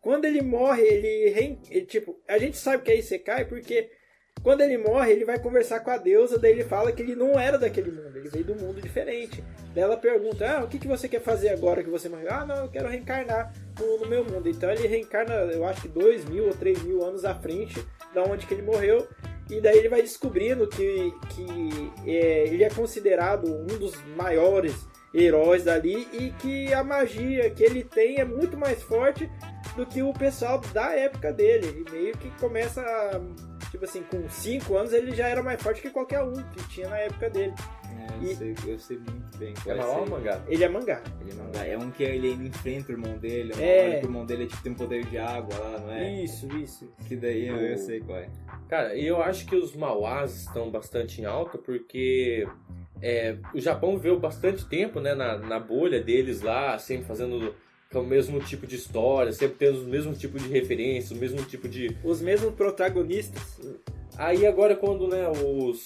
[0.00, 3.88] Quando ele morre, ele, rein- ele, tipo, a gente sabe que é Isekai porque
[4.42, 7.38] Quando ele morre, ele vai conversar com a deusa, daí ele fala que ele não
[7.38, 9.42] era daquele mundo, ele veio do mundo diferente.
[9.72, 12.28] Daí ela pergunta, ah, o que, que você quer fazer agora que você morreu?
[12.28, 14.48] Ah, não, eu quero reencarnar no, no meu mundo.
[14.48, 17.80] Então ele reencarna, eu acho que dois mil ou três mil anos à frente
[18.12, 19.06] da onde que ele morreu.
[19.52, 25.64] E daí ele vai descobrindo que, que é, ele é considerado um dos maiores heróis
[25.64, 29.30] dali e que a magia que ele tem é muito mais forte
[29.76, 31.66] do que o pessoal da época dele.
[31.66, 33.20] Ele meio que começa a,
[33.72, 36.88] tipo assim, com 5 anos ele já era mais forte que qualquer um que tinha
[36.88, 37.52] na época dele.
[37.90, 39.52] É, eu, E- sei, eu sei muito bem.
[39.66, 40.40] É qual maior esse- mangá?
[40.46, 41.02] Ele é mangá.
[41.20, 41.66] Ele é mangá.
[41.66, 43.90] É um que ele enfrenta o irmão dele, uma É.
[43.98, 46.22] que o irmão dele tipo, tem um poder de água lá, não é?
[46.22, 46.92] Isso, isso.
[47.08, 48.28] Que daí eu, eu sei qual é.
[48.68, 52.46] Cara, eu acho que os mauás estão bastante em alta porque
[53.00, 57.54] é, o Japão viveu bastante tempo né, na, na bolha deles lá, sempre fazendo
[57.92, 61.42] com o mesmo tipo de história, sempre tendo o mesmo tipo de referência, o mesmo
[61.42, 61.96] tipo de.
[62.02, 63.60] Os mesmos protagonistas.
[64.16, 65.84] Aí agora quando né, os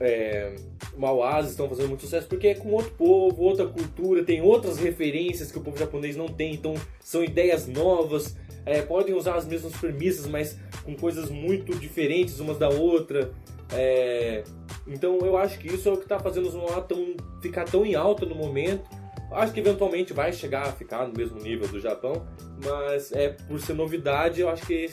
[0.00, 0.54] é,
[0.96, 5.50] mauás estão fazendo muito sucesso, porque é com outro povo, outra cultura, tem outras referências
[5.52, 9.72] que o povo japonês não tem, então são ideias novas, é, podem usar as mesmas
[9.72, 13.30] premissas, mas com coisas muito diferentes umas da outra.
[13.72, 14.42] é,
[14.86, 17.84] então eu acho que isso é o que está fazendo os mauás tão, ficar tão
[17.84, 18.82] em alta no momento.
[19.32, 22.26] Acho que eventualmente vai chegar a ficar no mesmo nível do Japão,
[22.64, 24.88] mas é por ser novidade, eu acho que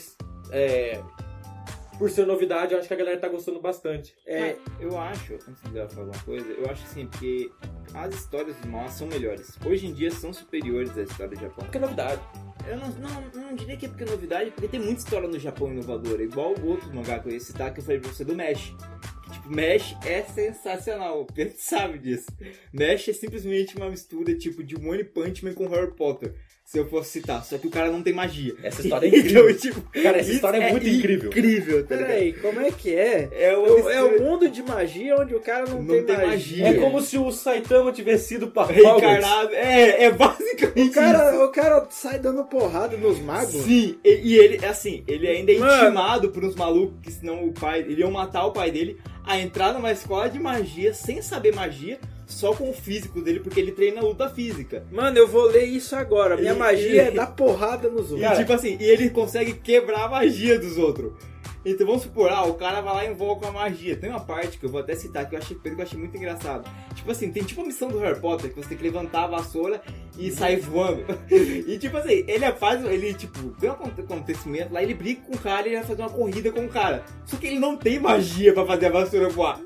[0.50, 1.02] é,
[1.98, 4.14] por ser novidade, eu acho que a galera tá gostando bastante.
[4.24, 7.50] É, Eu acho, antes de falar alguma coisa, eu acho assim, porque
[7.92, 9.58] as histórias dos mangás são melhores.
[9.66, 11.64] Hoje em dia são superiores às histórias do Japão.
[11.64, 12.22] Porque é novidade.
[12.68, 15.38] Eu não, não, não diria que é porque é novidade, porque tem muita história no
[15.38, 16.22] Japão inovadora.
[16.22, 18.74] Igual o outro mangá que eu ia citar, que eu falei pra você do Mesh.
[19.48, 22.26] Mesh é sensacional, o Pedro sabe disso.
[22.72, 26.34] Mesh é simplesmente uma mistura tipo de One Punch Man com Harry Potter.
[26.64, 28.54] Se eu fosse citar, só que o cara não tem magia.
[28.62, 29.48] Essa história é incrível.
[29.48, 31.30] Então, tipo, Cara, essa isso história é muito incrível.
[31.30, 33.26] Incrível, tá peraí, como é que é?
[33.32, 36.16] É, É o- é o mundo de magia onde o cara não, Não tem, tem
[36.16, 36.64] magia.
[36.64, 36.66] magia.
[36.68, 39.54] É como se o Saitama tivesse sido para Reencarnado.
[39.54, 40.92] É, é basicamente O isso.
[40.92, 43.62] cara, o cara sai dando porrada nos magos.
[43.64, 45.84] Sim, e, e ele, assim, ele ainda é Mano.
[45.84, 49.38] intimado por uns malucos que senão o pai, ele ia matar o pai dele a
[49.38, 53.72] entrar numa escola de magia sem saber magia, só com o físico dele, porque ele
[53.72, 54.84] treina luta física.
[54.90, 56.36] Mano, eu vou ler isso agora.
[56.36, 58.32] Minha E- magia e- é dar porrada nos outros.
[58.32, 61.12] E tipo assim, e ele consegue quebrar a magia dos outros.
[61.70, 63.96] Então vamos supor, ah, o cara vai lá e invoca a magia.
[63.96, 66.16] Tem uma parte que eu vou até citar que eu achei, que eu achei muito
[66.16, 66.68] engraçado.
[66.94, 69.26] Tipo assim, tem tipo a missão do Harry Potter, que você tem que levantar a
[69.26, 69.80] vassoura
[70.18, 71.04] e sair voando.
[71.30, 75.34] e tipo assim, ele faz, ele tipo, tem um aconte- acontecimento lá, ele briga com
[75.34, 77.04] o cara e ele vai fazer uma corrida com o cara.
[77.26, 79.60] Só que ele não tem magia pra fazer a vassoura voar.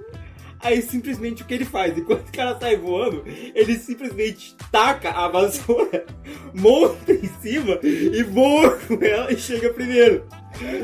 [0.64, 1.98] Aí simplesmente o que ele faz?
[1.98, 6.06] Enquanto o cara sai voando, ele simplesmente taca a vassoura,
[6.54, 10.24] monta em cima e voa com ela e chega primeiro.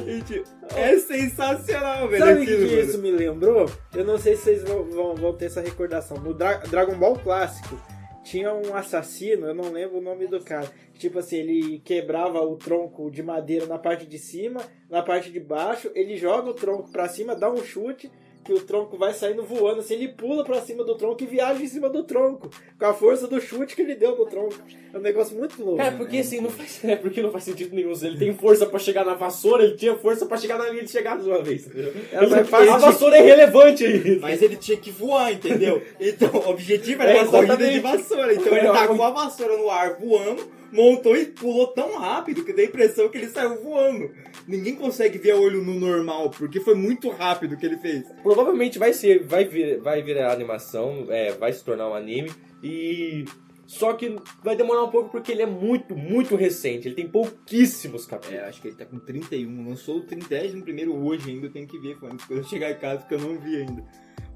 [0.06, 2.24] E, tipo, é sensacional, velho.
[2.24, 2.80] Sabe o que mano.
[2.80, 3.70] isso me lembrou?
[3.94, 6.18] Eu não sei se vocês vão, vão- vão ter essa recordação.
[6.18, 7.80] No Dra- Dragon Ball clássico,
[8.24, 10.68] tinha um assassino, eu não lembro o nome do cara.
[10.98, 15.38] Tipo assim, ele quebrava o tronco de madeira na parte de cima, na parte de
[15.40, 18.10] baixo, ele joga o tronco pra cima, dá um chute,
[18.48, 21.62] que o tronco vai saindo voando, assim, ele pula pra cima do tronco e viaja
[21.62, 24.54] em cima do tronco, com a força do chute que ele deu no tronco.
[24.90, 25.82] É um negócio muito louco.
[25.82, 27.92] É, porque assim, não faz, é porque não faz sentido nenhum.
[28.00, 30.90] Ele tem força pra chegar na vassoura, ele tinha força pra chegar na linha de
[30.90, 31.66] chegada de uma vez.
[31.66, 31.92] entendeu?
[32.10, 34.18] Era mais fácil a vassoura é relevante aí.
[34.18, 35.82] Mas ele tinha que voar, entendeu?
[36.00, 38.32] Então, o objetivo era É, uma corrida de vassoura.
[38.32, 38.78] Então ele Melhor.
[38.78, 43.10] tacou a vassoura no ar voando, montou e pulou tão rápido que deu a impressão
[43.10, 44.10] que ele saiu voando.
[44.48, 48.04] Ninguém consegue ver a olho no normal, porque foi muito rápido o que ele fez.
[48.22, 52.30] Provavelmente vai ser, vai vir, vai virar animação, é, vai se tornar um anime
[52.62, 53.26] e
[53.66, 56.88] só que vai demorar um pouco porque ele é muito, muito recente.
[56.88, 58.40] Ele tem pouquíssimos capítulos.
[58.40, 59.68] É, acho que ele tá com 31.
[59.68, 62.70] Lançou o 30 no primeiro hoje ainda, eu tenho que ver quando quando eu chegar
[62.70, 63.84] em casa, porque eu não vi ainda.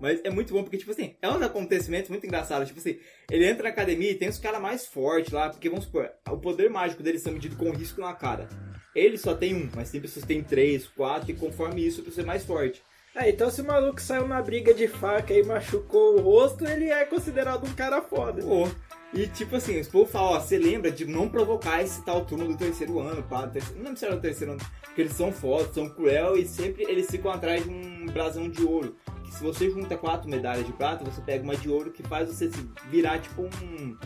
[0.01, 2.69] Mas é muito bom, porque, tipo assim, é uns acontecimentos muito engraçados.
[2.69, 2.99] Tipo assim,
[3.31, 6.37] ele entra na academia e tem os caras mais fortes lá, porque vamos supor, o
[6.37, 8.49] poder mágico deles são medido com risco na cara.
[8.95, 12.13] Ele só tem um, mas tem pessoas que têm três, quatro, e conforme isso, pra
[12.13, 12.83] ser mais forte.
[13.15, 16.89] É, então se o maluco saiu na briga de faca e machucou o rosto, ele
[16.89, 18.43] é considerado um cara foda.
[18.43, 18.69] Pô.
[19.15, 22.49] E tipo assim, os povos falam, ó, você lembra de não provocar esse tal turno
[22.49, 25.13] do terceiro ano, pá, do terceiro, não lembro se era do terceiro ano, porque eles
[25.13, 28.97] são fodas, são cruel e sempre eles ficam atrás de um brasão de ouro.
[29.23, 32.29] Que se você junta quatro medalhas de prata, você pega uma de ouro que faz
[32.29, 33.97] você se virar tipo um.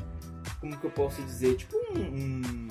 [0.61, 1.55] Como que eu posso dizer?
[1.55, 2.01] Tipo um.
[2.01, 2.69] um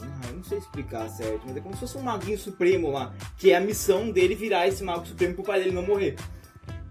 [0.00, 3.52] ah, não sei explicar certo, mas é como se fosse um maguinho supremo lá, que
[3.52, 6.16] é a missão dele virar esse mago supremo pro pai dele não morrer.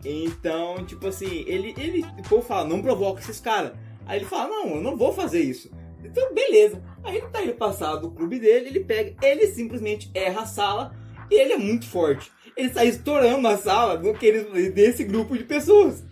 [0.06, 3.74] Então, tipo assim, ele, ele, o povo fala, não provoca esses caras.
[4.06, 5.70] Aí ele fala, não, eu não vou fazer isso.
[6.04, 6.82] Então, beleza.
[7.04, 10.96] Aí ele tá indo passar do clube dele, ele pega, ele simplesmente erra a sala
[11.30, 12.32] E ele é muito forte.
[12.56, 16.04] Ele sai estourando a sala daqueles, desse grupo de pessoas.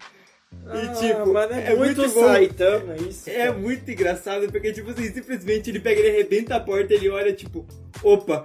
[0.65, 2.19] Ah, E, tipo, é, é muito, muito.
[2.19, 3.29] Saitama isso.
[3.29, 7.31] É muito engraçado, porque, tipo assim, simplesmente ele pega, ele arrebenta a porta, ele olha,
[7.33, 7.65] tipo,
[8.03, 8.43] opa,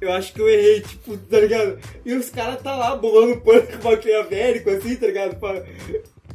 [0.00, 1.78] eu acho que eu errei, tipo, tá ligado?
[2.04, 5.36] E os caras tá lá bolando pano com maquiavélico, assim, tá ligado?
[5.40, 5.64] Pra-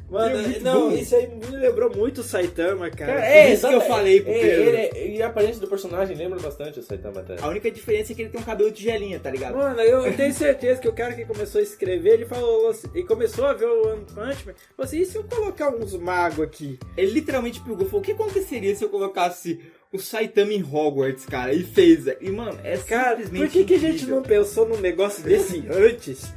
[0.10, 0.96] Mano, É não, bom.
[0.96, 3.14] isso aí me lembrou muito o Saitama, cara.
[3.14, 4.64] Cara, é isso que eu falei pro é, Pedro.
[4.64, 7.36] ele é- E a aparência do personagem lembra bastante o Saitama até.
[7.42, 9.56] A única diferença é que ele tem um cabelo tigelinha, tá ligado?
[9.58, 13.04] Mano, eu tenho certeza que o cara que começou a escrever, ele falou assim, e
[13.04, 14.16] começou a ver o One Punch
[14.48, 16.80] Man, falou assim, e se eu colocar uns magos aqui?
[16.98, 19.60] Ele literalmente pegou e falou: o que aconteceria se eu colocasse
[19.92, 21.54] o Saitama em Hogwarts, cara?
[21.54, 22.06] E fez.
[22.22, 23.42] E, mano, é Cara, simplesmente.
[23.42, 26.32] por que, que a gente não pensou num negócio desse antes?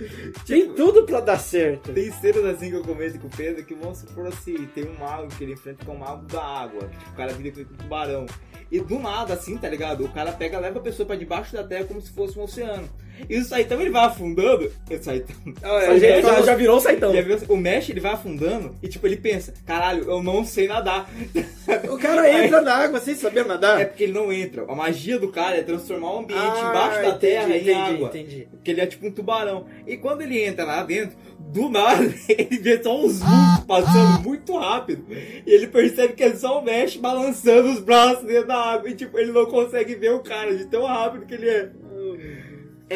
[0.46, 1.92] Tem tudo pra dar certo.
[1.92, 4.98] Tem cenas assim que eu comento com o Pedro que vamos supor assim, tem um
[4.98, 7.60] mago que ele enfrenta com o mago da água, que tipo, o cara vira com
[7.60, 8.26] um tubarão.
[8.70, 10.02] E do nada, assim, tá ligado?
[10.02, 12.88] O cara pega, leva a pessoa pra debaixo da terra como se fosse um oceano.
[13.28, 14.70] E o Saitama ele vai afundando.
[14.90, 15.54] O Saitama.
[15.62, 17.12] Ah, A a gente já, já virou o Saitama.
[17.14, 17.46] Já assim?
[17.48, 21.08] O Mesh ele vai afundando e tipo, ele pensa, caralho, eu não sei nadar.
[21.88, 23.80] O cara entra na água sem saber nadar.
[23.80, 24.64] É porque ele não entra.
[24.68, 27.72] A magia do cara é transformar o ambiente Ah, embaixo da entendi, terra em entendi,
[27.72, 28.08] água.
[28.08, 28.48] entendi.
[28.50, 29.66] Porque ele é tipo um tubarão.
[29.86, 34.56] E quando ele entra lá dentro, do nada, ele vê só uns vultos passando muito
[34.58, 35.06] rápido.
[35.10, 38.88] E ele percebe que é só o Mesh balançando os braços dentro da água.
[38.90, 41.70] E tipo, ele não consegue ver o cara de tão rápido que ele é.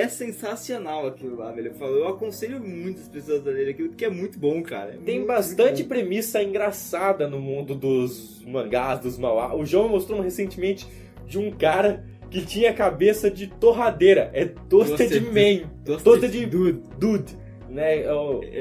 [0.01, 1.73] É sensacional aquilo lá, velho.
[1.81, 4.95] Eu, aconselho muito as pessoas a lerem aquilo, porque é muito bom, cara.
[4.95, 9.55] É Tem muito, bastante muito premissa engraçada no mundo dos mangás, dos mauá.
[9.55, 10.87] O João mostrou recentemente
[11.27, 14.31] de um cara que tinha cabeça de torradeira.
[14.33, 15.99] É Toasted Toasted Man.
[16.03, 16.83] Toasted Dude.
[16.99, 17.37] Dude.
[17.69, 18.03] Né?
[18.05, 18.59] É o- Ele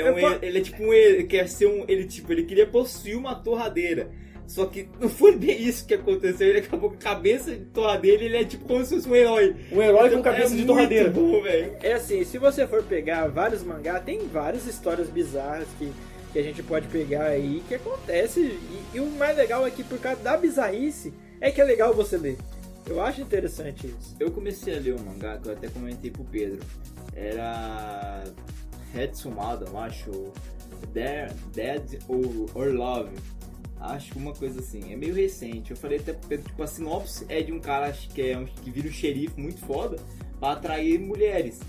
[0.00, 0.92] é, um, Eu- eu- ele é tipo um.
[0.92, 1.84] Ele quer ser um.
[1.88, 4.10] Ele, tipo, ele queria possuir uma torradeira.
[4.46, 6.48] Só que não foi bem isso que aconteceu.
[6.48, 9.14] Ele acabou com a cabeça de torradeira e ele é tipo como se fosse um
[9.14, 9.56] herói.
[9.72, 11.10] Um herói com Então, cabeça é de torradeira.
[11.10, 11.76] Muito bom, velho.
[11.82, 15.90] É assim, se você for pegar vários mangá, tem várias histórias bizarras que,
[16.32, 18.40] que a gente pode pegar aí que acontece.
[18.40, 21.94] E, e o mais legal é que por causa da bizarrice é que é legal
[21.94, 22.36] você ler.
[22.86, 24.14] Eu acho interessante isso.
[24.20, 26.60] Eu comecei a ler um mangá que eu até comentei pro Pedro.
[27.16, 28.24] Era.
[28.92, 30.10] Headsumada, eu acho.
[30.92, 33.10] Dead, Dead or, or Love.
[33.84, 34.92] Acho uma coisa assim.
[34.92, 35.70] É meio recente.
[35.70, 38.70] Eu falei até Pedro, tipo, a sinopse é de um cara que, é um, que
[38.70, 39.96] vira um xerife muito foda
[40.40, 41.60] pra atrair mulheres.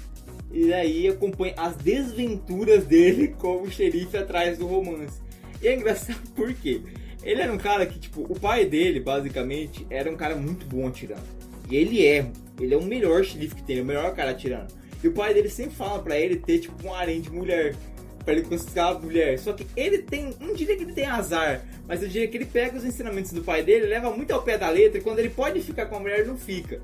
[0.52, 5.22] E daí acompanha as desventuras dele como xerife atrás do romance.
[5.62, 6.82] E é engraçado porque
[7.22, 10.88] ele era um cara que, tipo, o pai dele, basicamente, era um cara muito bom
[10.88, 11.24] atirando.
[11.70, 14.74] E ele é, ele é o melhor xerife que tem, o melhor cara atirando.
[15.04, 17.76] E o pai dele sempre fala pra ele ter, tipo, um harém de mulher.
[18.26, 19.38] Pra ele conquistar a mulher.
[19.40, 22.46] Só que ele tem, não diria que ele tem azar, mas eu diria que ele
[22.46, 25.30] pega os ensinamentos do pai dele, leva muito ao pé da letra, e quando ele
[25.30, 26.82] pode ficar com a mulher, ele não fica.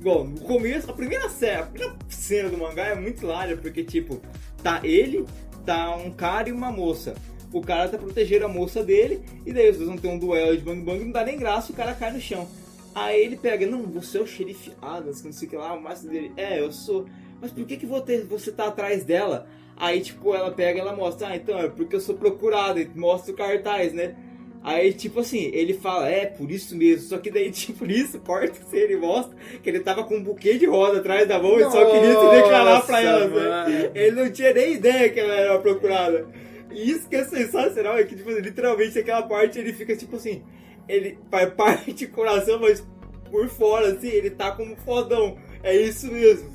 [0.00, 3.84] Igual, no começo, a primeira cena, a primeira cena do mangá é muito hilária, porque,
[3.84, 4.22] tipo,
[4.62, 5.26] tá ele,
[5.66, 7.14] tá um cara e uma moça.
[7.52, 10.56] O cara tá protegendo a moça dele, e daí os dois vão ter um duelo
[10.56, 12.48] de bang bang, não dá nem graça, o cara cai no chão.
[12.94, 15.82] Aí ele pega, não, você é o xerife Adams, não sei o que lá, o
[15.82, 17.06] máximo dele, é, eu sou.
[17.40, 19.46] Mas por que, que você, você tá atrás dela?
[19.80, 22.86] Aí, tipo, ela pega e ela mostra, ah, então é porque eu sou procurado, e
[22.94, 24.14] mostra o cartaz, né?
[24.62, 27.08] Aí, tipo assim, ele fala, é, por isso mesmo.
[27.08, 30.58] Só que daí, tipo, isso, corta assim, ele mostra que ele tava com um buquê
[30.58, 33.90] de roda atrás da mão e só queria se declarar pra Nossa, ela, né?
[33.94, 36.28] Ele não tinha nem ideia que ela era procurada.
[36.70, 40.42] E isso que é sensacional, é que, tipo, literalmente aquela parte ele fica, tipo assim,
[40.86, 41.18] ele
[41.56, 42.86] parte de coração, mas
[43.30, 45.38] por fora, assim, ele tá como fodão.
[45.62, 46.50] É isso mesmo.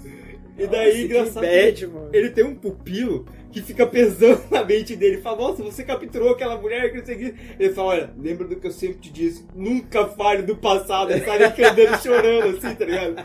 [0.58, 1.41] E daí, engraçado.
[1.43, 1.89] bad.
[2.14, 5.22] Ele tem um pupilo que fica pesando na mente dele.
[5.22, 7.36] Fala, nossa, você capturou aquela mulher que não sei o que.
[7.60, 11.12] Ele fala, olha, lembra do que eu sempre te disse, nunca fale do passado.
[11.12, 13.16] Ele sai daqui andando chorando assim, tá ligado?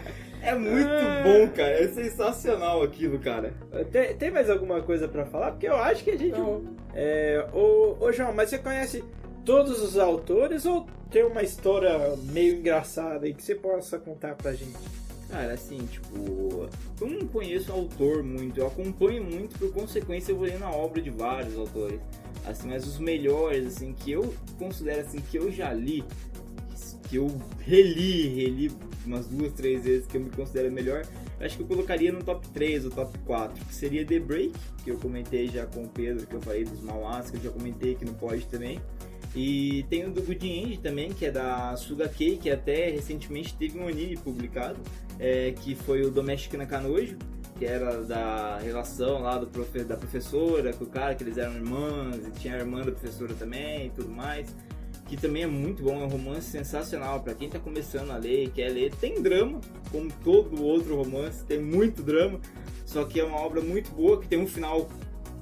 [0.42, 1.22] É muito Ah.
[1.22, 1.70] bom, cara.
[1.72, 3.52] É sensacional aquilo, cara.
[3.92, 5.50] Tem, tem mais alguma coisa pra falar?
[5.52, 6.40] Porque eu acho que a gente.
[6.94, 9.04] É, ô, ô João, mas você conhece
[9.44, 11.90] todos os autores ou tem uma história
[12.32, 14.78] meio engraçada aí que você possa contar pra gente?
[15.30, 16.68] Cara, assim, tipo,
[17.00, 21.00] eu não conheço autor muito, eu acompanho muito, por consequência eu vou lendo a obra
[21.00, 22.00] de vários autores.
[22.44, 26.04] Assim, mas os melhores, assim, que eu considero assim, que eu já li,
[27.08, 27.28] que eu
[27.60, 28.72] reli, reli
[29.06, 31.04] umas duas, três vezes, que eu me considero melhor,
[31.40, 34.52] acho que eu colocaria no top 3 ou top 4, que seria The Break,
[34.84, 37.50] que eu comentei já com o Pedro, que eu falei dos Mauás, que eu já
[37.50, 38.80] comentei aqui no pod também.
[39.34, 43.54] E tem o do Good End também, que é da Suga Kei, que até recentemente
[43.54, 44.80] teve um anime publicado,
[45.20, 47.16] é, que foi o Domestic Nakanojo,
[47.58, 51.54] que era da relação lá do profe, da professora com o cara, que eles eram
[51.54, 54.48] irmãs, e tinha a irmã da professora também e tudo mais.
[55.06, 58.44] que também é muito bom, é um romance sensacional para quem tá começando a ler
[58.44, 58.94] e quer ler.
[58.94, 59.60] Tem drama,
[59.90, 62.40] como todo outro romance, tem muito drama,
[62.86, 64.88] só que é uma obra muito boa, que tem um final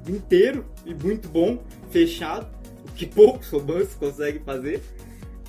[0.09, 2.49] inteiro e muito bom, fechado,
[2.89, 4.83] o que poucos romances conseguem fazer.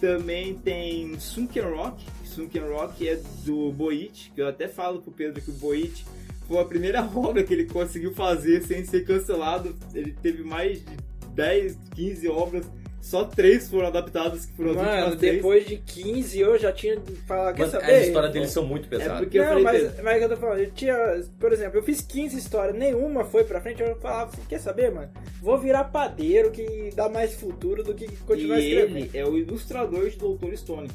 [0.02, 5.42] Também tem Sunken Rock, Sunken Rock é do Boit, que eu até falo pro Pedro
[5.42, 6.06] que o Boit
[6.48, 9.76] foi a primeira obra que ele conseguiu fazer sem ser cancelado.
[9.94, 10.98] Ele teve mais de
[11.36, 12.66] 10, 15 obras
[13.02, 17.62] só três foram adaptadas que foram Mano, depois de 15 eu já tinha falado, quer
[17.62, 17.96] Mano, saber?
[17.96, 19.18] As histórias deles são muito pesadas.
[19.18, 21.54] É porque eu não, falei, mas, mas é que eu tô falando, eu tinha, por
[21.54, 25.10] exemplo, eu fiz 15 histórias, nenhuma foi pra frente, eu falava assim, quer saber, mano?
[25.42, 28.98] Vou virar padeiro que dá mais futuro do que continuar e escrevendo.
[28.98, 30.90] ele é o ilustrador de Doutor Stone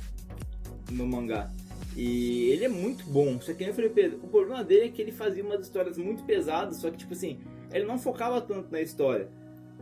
[0.90, 1.50] no mangá.
[1.96, 3.40] E ele é muito bom.
[3.40, 6.24] Só que eu falei, Pedro, o problema dele é que ele fazia umas histórias muito
[6.24, 7.38] pesadas, só que tipo assim,
[7.72, 9.28] ele não focava tanto na história.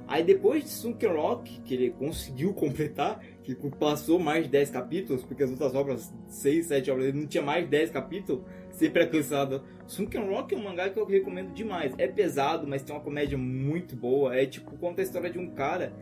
[0.06, 5.24] Aí depois de Sunken Rock, que ele conseguiu completar, que passou mais de 10 capítulos,
[5.24, 9.02] porque as outras obras, 6, 7 obras, ele não tinha mais de 10 capítulos, sempre
[9.02, 9.62] é cansado.
[9.86, 11.94] Sunken Rock é um mangá que eu recomendo demais.
[11.98, 14.34] É pesado, mas tem uma comédia muito boa.
[14.36, 15.92] É tipo, conta a história de um cara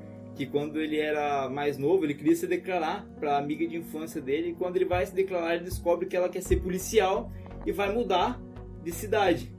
[0.41, 4.51] que quando ele era mais novo, ele queria se declarar para amiga de infância dele,
[4.51, 7.31] e quando ele vai se declarar, ele descobre que ela quer ser policial
[7.67, 8.41] e vai mudar
[8.83, 9.53] de cidade.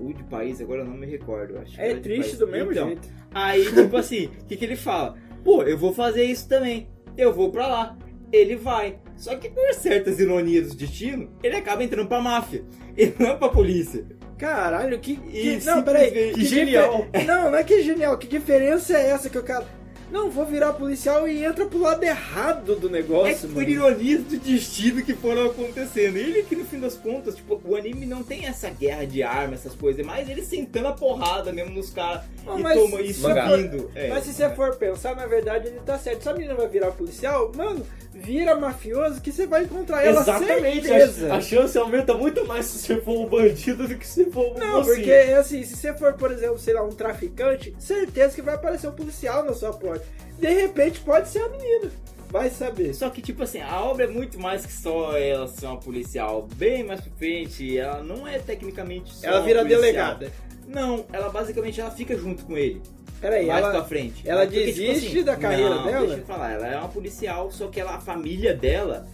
[0.00, 1.58] Ou de país, agora eu não me recordo.
[1.58, 3.08] Acho que É triste do mesmo Então, jeito.
[3.34, 5.18] Aí, tipo assim, o que, que ele fala?
[5.44, 6.88] Pô, eu vou fazer isso também.
[7.14, 7.98] Eu vou pra lá.
[8.32, 8.98] Ele vai.
[9.18, 12.64] Só que por certas ironias do destino, ele acaba entrando pra máfia.
[12.96, 14.06] Ele não pra polícia.
[14.38, 15.16] Caralho, que.
[15.16, 16.10] que E não, peraí.
[16.10, 17.04] Que que genial.
[17.12, 18.16] difer- Não, não é que genial.
[18.16, 19.66] Que diferença é essa que o cara.
[20.10, 23.68] Não, vou virar policial e entra pro lado errado do É negócio, por mano.
[23.68, 26.16] ironias do destino que foram acontecendo.
[26.16, 29.60] Ele que no fim das contas, tipo, o anime não tem essa guerra de armas,
[29.60, 33.00] essas coisas, é mais ele sentando a porrada mesmo nos caras Não, e, mas toma,
[33.00, 33.90] e for- subindo.
[33.94, 36.22] É, Mas se você for pensar, na verdade ele tá certo.
[36.22, 40.86] Se a menina vai virar policial, mano, vira mafioso que você vai encontrar ela Exatamente,
[40.86, 41.32] certeza.
[41.32, 44.52] a, a chance aumenta muito mais se você for um bandido do que se for
[44.52, 44.96] um Não, mocinho.
[44.96, 48.88] porque assim, se você for, por exemplo, sei lá, um traficante, certeza que vai aparecer
[48.88, 50.04] um policial na sua porta.
[50.38, 51.90] De repente pode ser a menina.
[52.30, 52.94] Vai saber.
[52.94, 56.46] Só que, tipo assim, a obra é muito mais que só ela ser uma policial.
[56.54, 59.80] Bem mais pra frente, ela não é tecnicamente só Ela vira policial.
[59.82, 60.32] delegada.
[60.68, 62.80] Não, ela basicamente ela fica junto com ele.
[63.20, 64.22] Peraí, mais ela, pra frente.
[64.26, 66.06] ela Porque, desiste da carreira não, dela?
[66.06, 69.06] Deixa eu falar, ela é uma policial, só que ela, a família dela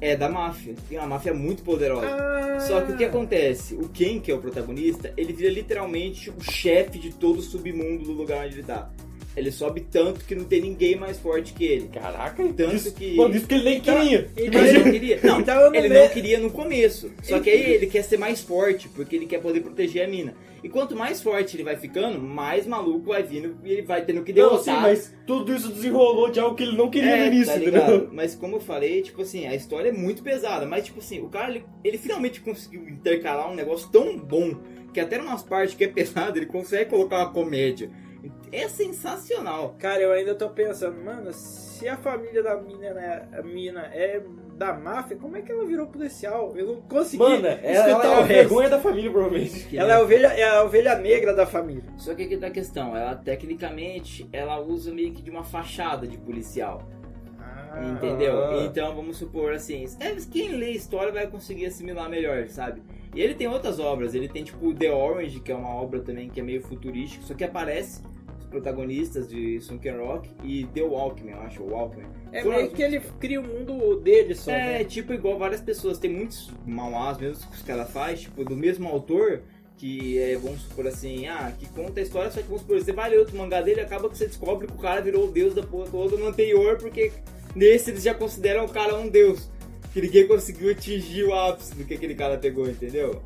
[0.00, 0.74] é da máfia.
[0.88, 2.06] Tem uma máfia muito poderosa.
[2.06, 3.74] Ah, Só que o que acontece?
[3.74, 8.04] O Ken, que é o protagonista, ele vira literalmente o chefe de todo o submundo
[8.04, 8.90] do lugar onde ele tá.
[9.36, 11.88] Ele sobe tanto que não tem ninguém mais forte que ele.
[11.88, 14.28] Caraca, Tanto isso, que- Mano, isso que ele nem Então- queria.
[14.36, 15.20] Ele ele- não queria.
[15.22, 17.10] Não, Então ele le- não queria no começo.
[17.22, 20.34] Só que aí ele quer ser mais forte, porque ele quer poder proteger a mina.
[20.62, 24.22] E quanto mais forte ele vai ficando, mais maluco vai vindo e ele vai tendo
[24.22, 24.62] que Não, derrotar.
[24.76, 27.86] sim, mas tudo isso desenrolou de algo que ele não queria É, no início, tá?
[28.12, 30.66] Mas como eu falei, tipo assim, a história é muito pesada.
[30.66, 34.54] Mas, tipo assim, o cara, ele, ele finalmente conseguiu intercalar um negócio tão bom
[34.92, 37.90] que até numas partes que é pesado, ele consegue colocar uma comédia.
[38.52, 39.74] É sensacional.
[39.78, 44.22] Cara, eu ainda tô pensando, mano, se a família da mina, né, a mina é
[44.56, 46.52] da máfia, como é que ela virou policial?
[46.54, 49.68] Eu não consegui Mano, ela, ela é a vergonha da família, provavelmente.
[49.74, 51.84] Ela é a ovelha, é a ovelha negra da família.
[51.96, 56.06] Só que aqui tá a questão, ela tecnicamente, ela usa meio que de uma fachada
[56.06, 56.86] de policial.
[57.92, 58.44] Entendeu?
[58.44, 58.64] Ah.
[58.64, 62.82] Então vamos supor assim, é, quem lê história vai conseguir assimilar melhor, sabe?
[63.14, 66.28] E ele tem outras obras, ele tem tipo The Orange, que é uma obra também
[66.28, 68.02] que é meio futurística, só que aparece
[68.38, 72.06] os protagonistas de Sunken Rock e The Walkman, eu acho, o Walkman.
[72.32, 74.50] É Foram meio as- que ele cria o mundo dele só.
[74.52, 74.84] É, né?
[74.84, 79.42] tipo igual várias pessoas, tem muitos mauás mesmo que ela faz, tipo, do mesmo autor,
[79.76, 82.92] que é, vamos supor assim, ah, que conta a história, só que vamos supor, você
[82.92, 85.54] vai ler outro mangá dele, acaba que você descobre que o cara virou o deus
[85.54, 87.10] da porra toda no anterior, porque
[87.54, 89.50] nesse eles já consideram o cara um deus.
[89.92, 93.22] Que ninguém conseguiu atingir o ápice do que aquele cara pegou, entendeu?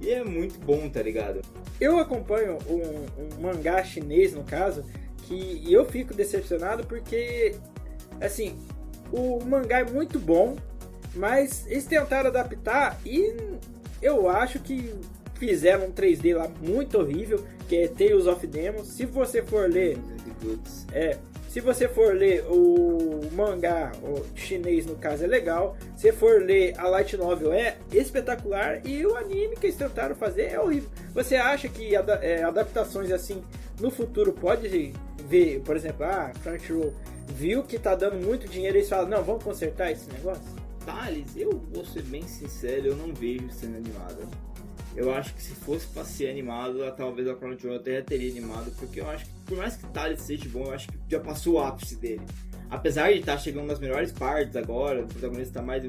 [0.00, 1.42] E é muito bom, tá ligado?
[1.80, 4.84] Eu acompanho um, um mangá chinês, no caso,
[5.24, 7.54] que eu fico decepcionado porque,
[8.20, 8.56] assim,
[9.12, 10.56] o mangá é muito bom,
[11.14, 13.34] mas eles tentaram adaptar e
[14.00, 14.94] eu acho que
[15.34, 18.88] fizeram um 3D lá muito horrível, que é Tales of Demons.
[18.88, 19.98] Se você for ler
[20.92, 21.18] É,
[21.50, 25.76] se você for ler o mangá o chinês, no caso, é legal.
[25.96, 28.80] Se for ler a light novel, é espetacular.
[28.86, 30.88] E o anime que eles tentaram fazer é horrível.
[31.12, 33.42] Você acha que é, adaptações assim
[33.80, 34.94] no futuro pode
[35.26, 36.94] ver, por exemplo, ah, Crunchyroll
[37.26, 40.44] viu que tá dando muito dinheiro e eles falam, não, vamos consertar esse negócio?
[40.86, 44.22] Thales, eu vou ser bem sincero, eu não vejo sendo animada.
[44.94, 49.00] Eu acho que se fosse pra ser animado, talvez a Crunchyroll até teria animado, porque
[49.00, 51.58] eu acho que, por mais que Thales seja bom, eu acho que já passou o
[51.58, 52.22] ápice dele.
[52.70, 55.82] apesar de estar chegando nas melhores partes agora, o protagonista tá mais.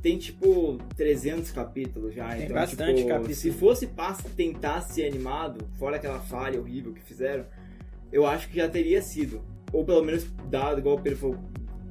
[0.00, 2.30] Tem tipo 300 capítulos já.
[2.30, 3.34] Tem então, bastante tipo, capítulo.
[3.34, 7.44] Se fosse pra tentar ser animado, fora aquela falha horrível que fizeram,
[8.10, 9.42] eu acho que já teria sido.
[9.72, 11.38] Ou pelo menos dado, igual o Pedro falou,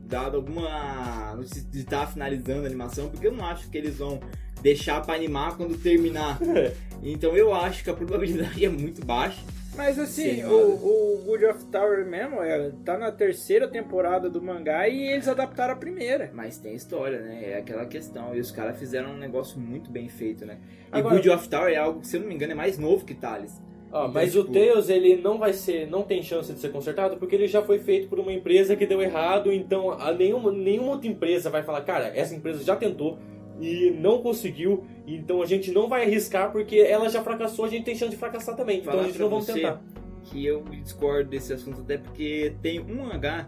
[0.08, 1.38] dado alguma
[1.70, 4.20] de estar finalizando a animação, porque eu não acho que eles vão
[4.62, 6.40] deixar pra animar quando terminar.
[7.04, 9.42] então eu acho que a probabilidade é muito baixa.
[9.76, 14.42] Mas assim, Sim, o, o Good of Tower mesmo é, tá na terceira temporada do
[14.42, 16.32] mangá e eles adaptaram a primeira.
[16.34, 17.42] Mas tem história, né?
[17.52, 18.34] É aquela questão.
[18.34, 20.60] E os caras fizeram um negócio muito bem feito, né?
[20.94, 22.78] E Agora- Good of Tower é algo que, se eu não me engano, é mais
[22.78, 23.62] novo que Thales.
[23.92, 26.70] Ó, Então, mas tipo- o Tails, ele não vai ser, não tem chance de ser
[26.72, 30.52] consertado porque ele já foi feito por uma empresa que deu errado, então a nenhuma,
[30.54, 33.20] nenhuma outra empresa vai falar, cara, essa empresa já tentou
[33.60, 37.86] e não conseguiu, então a gente não vai arriscar porque ela já fracassou, a gente
[37.86, 39.82] tem chance de fracassar também, então Falar a gente não vamos tentar.
[40.24, 43.46] Que eu discordo desse assunto até porque tem um H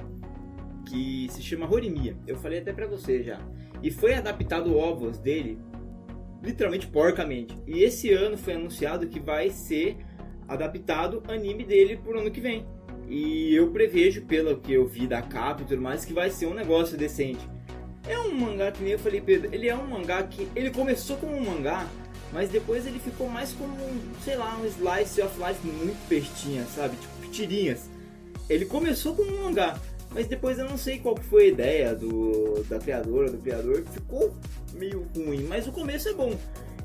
[0.88, 2.16] que se chama Horimiya.
[2.26, 3.40] Eu falei até pra você já.
[3.82, 5.60] E foi adaptado ovos dele
[6.42, 7.58] literalmente porcamente.
[7.66, 9.98] E esse ano foi anunciado que vai ser
[10.48, 12.66] adaptado anime dele pro ano que vem.
[13.10, 16.46] E eu prevejo, pelo que eu vi da capa e tudo mais, que vai ser
[16.46, 17.40] um negócio decente.
[18.08, 20.48] É um mangá que nem eu falei, Pedro, ele é um mangá que.
[20.56, 21.88] Ele começou como um mangá,
[22.32, 26.66] mas depois ele ficou mais como, um, sei lá, um slice of life muito pestinha,
[26.74, 26.96] sabe?
[26.96, 27.90] Tipo, tirinhas.
[28.50, 29.80] Ele começou como um mangá,
[30.12, 34.34] mas depois eu não sei qual foi a ideia do, da criadora, do criador, ficou
[34.74, 36.34] meio ruim, mas o começo é bom.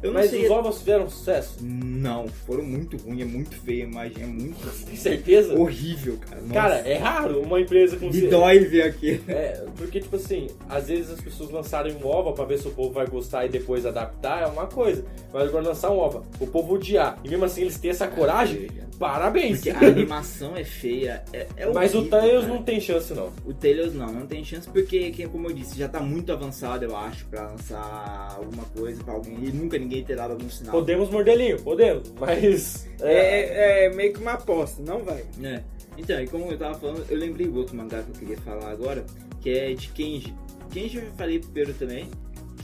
[0.02, 0.44] Eu não Mas sei.
[0.44, 4.58] os ovos fizeram sucesso, Não, foram muito ruins, é muito feio a imagem, é muito
[4.84, 5.54] tem certeza?
[5.58, 6.40] horrível, cara.
[6.40, 6.54] Nossa.
[6.54, 9.20] Cara, é raro uma empresa com me dói ver aqui.
[9.28, 12.72] É, porque, tipo assim, às vezes as pessoas lançarem um OVA pra ver se o
[12.72, 15.04] povo vai gostar e depois adaptar é uma coisa.
[15.32, 18.68] Mas agora lançar um OVA, o povo odiar, e mesmo assim eles têm essa coragem,
[18.98, 19.58] parabéns!
[19.60, 22.54] Porque a animação é feia, é, é Mas o horrível, Tails cara.
[22.54, 23.32] não tem chance, não.
[23.46, 26.84] O Tails não, não tem chance porque, que, como eu disse, já tá muito avançado,
[26.84, 29.36] eu acho, pra lançar alguma coisa pra alguém.
[29.42, 30.72] E nunca ninguém ter dado algum sinal.
[30.72, 32.88] Podemos mordelinho, podemos, mas.
[33.00, 35.24] É, é- é meio que uma aposta, não vai.
[35.42, 35.60] É.
[35.98, 38.70] Então, e como eu tava falando, eu lembrei do outro mangá que eu queria falar
[38.70, 39.04] agora,
[39.42, 40.34] que é de Kenji.
[40.70, 42.08] Kenji eu já falei pro Pedro também,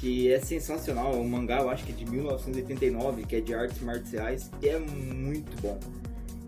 [0.01, 3.53] que é sensacional, é um mangá, eu acho que é de 1989, que é de
[3.53, 5.79] artes marciais, e é muito bom.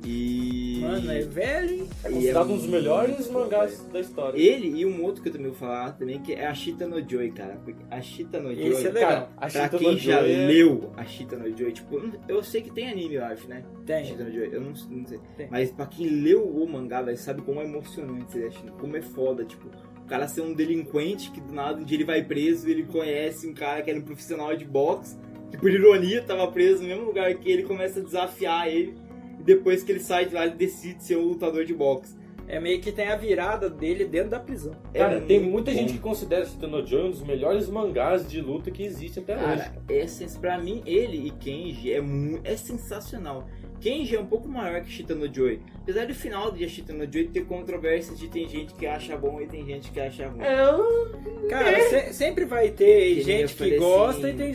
[0.05, 0.79] E...
[0.81, 1.89] Mano, é velho, hein?
[2.03, 3.93] É e considerado um dos melhores mangás velho.
[3.93, 4.39] da história.
[4.39, 7.07] Ele e um outro que eu também vou falar também, que é a Shita no
[7.09, 7.61] Joy, cara.
[7.65, 8.69] Porque a Shita no Joy...
[8.69, 9.31] Esse é legal.
[9.39, 12.89] Cara, Pra quem já é- leu a Shita no Joy, tipo, eu sei que tem
[12.89, 13.63] anime, eu acho, né?
[13.85, 14.05] Tem.
[14.05, 15.21] Shita no Joy, eu não, não sei.
[15.37, 15.49] Tem.
[15.51, 18.61] Mas pra quem leu o mangá, velho, sabe como é emocionante, acha?
[18.79, 19.69] como é foda, tipo,
[20.03, 22.85] o cara ser um delinquente que do nada um dia ele vai preso e ele
[22.85, 25.17] conhece um cara que era um profissional de boxe,
[25.51, 28.95] que por ironia tava preso no mesmo lugar que ele, começa a desafiar ele,
[29.41, 32.19] e depois que ele sai de lá, ele decide ser um lutador de boxe.
[32.47, 34.75] É meio que tem a virada dele dentro da prisão.
[34.93, 35.77] Cara, É tem muita bom.
[35.77, 39.37] gente que considera Shita no Joy um dos melhores mangás de luta que existe até
[39.37, 39.45] hoje.
[39.45, 43.47] Cara, é, sens- pra mim, ele e Kenji é, mu- é sensacional.
[43.81, 45.61] Kenji é um pouco maior que Shita no Joy.
[45.83, 49.41] Apesar do final de Shita no Joy ter controvérsias de tem gente que acha bom
[49.41, 50.43] e tem gente que acha ruim.
[50.43, 54.55] É, eu- Cara, se- sempre vai ter Que gente que gosta assim- e tem.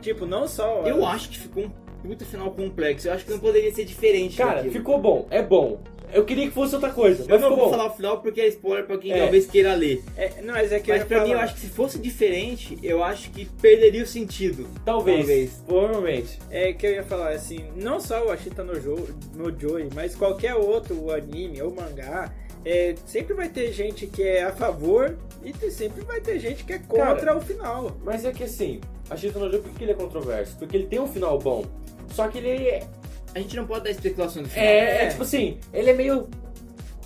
[0.00, 0.82] Tipo, não só.
[0.84, 1.70] Eu acho que ficou um
[2.02, 3.08] puta final complexo.
[3.08, 4.36] Eu acho que não poderia ser diferente.
[4.36, 4.72] Cara, daquilo.
[4.72, 5.80] ficou bom, é bom.
[6.10, 7.70] Eu queria que fosse outra coisa, Eu mas não ficou vou bom.
[7.70, 9.18] falar o final porque é spoiler pra quem É.
[9.18, 10.02] talvez queira ler.
[10.16, 11.44] É, não, mas é que Mas eu pra mim, eu falar.
[11.44, 14.66] acho que se fosse diferente, eu acho que perderia o sentido.
[14.86, 15.50] Talvez, Talvez.
[15.66, 16.38] provavelmente.
[16.50, 18.96] É que eu ia falar assim, não só o Ashita no, jo
[19.34, 22.32] no Joy, mas qualquer outro anime ou mangá,
[22.64, 26.72] é, sempre vai ter gente que é a favor e sempre vai ter gente que
[26.72, 27.94] é contra Cara, o final.
[28.02, 28.80] Mas é que assim,
[29.10, 30.56] a Shita no Joy, por que ele é controverso?
[30.58, 31.66] Porque ele tem um final bom.
[32.12, 32.86] Só que ele é,
[33.34, 34.64] A gente não pode dar especulação do final.
[34.66, 36.28] é, é tipo assim, ele é meio.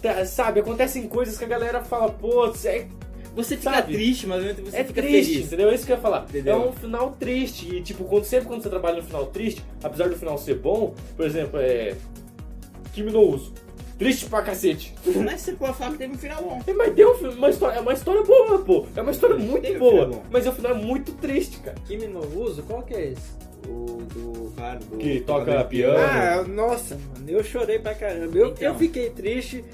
[0.01, 2.87] tá, Sabe, acontecem coisas que a galera fala, pô, é,
[3.35, 3.93] Você fica Sabe?
[3.95, 5.47] triste, mas ao mesmo tempo você é fica triste, feliz.
[5.47, 5.71] entendeu?
[5.71, 6.27] É isso que eu ia falar.
[6.29, 6.55] Entendeu?
[6.55, 7.75] É um final triste.
[7.77, 10.95] E tipo, quando, sempre quando você trabalha no final triste, apesar do final ser bom,
[11.17, 11.97] por exemplo, é.
[12.93, 13.53] Kimi no uso.
[13.99, 14.95] Triste pra cacete.
[15.25, 16.61] Mas você pode falar que teve um final bom.
[16.67, 18.87] É, Mas deu um filme- uma história, é uma história boa, pô.
[18.97, 19.93] É uma história muito Teve um boa.
[19.93, 20.23] final bom.
[20.31, 21.77] Mas o final é muito triste, cara.
[21.87, 23.23] Kimi no Uso, qual que é esse?
[23.69, 24.97] O do cara do.
[24.99, 25.99] Que toca piano.
[25.99, 28.37] Ah, nossa, mano, eu chorei pra caramba.
[28.37, 28.69] Eu, Então.
[28.69, 29.65] eu fiquei triste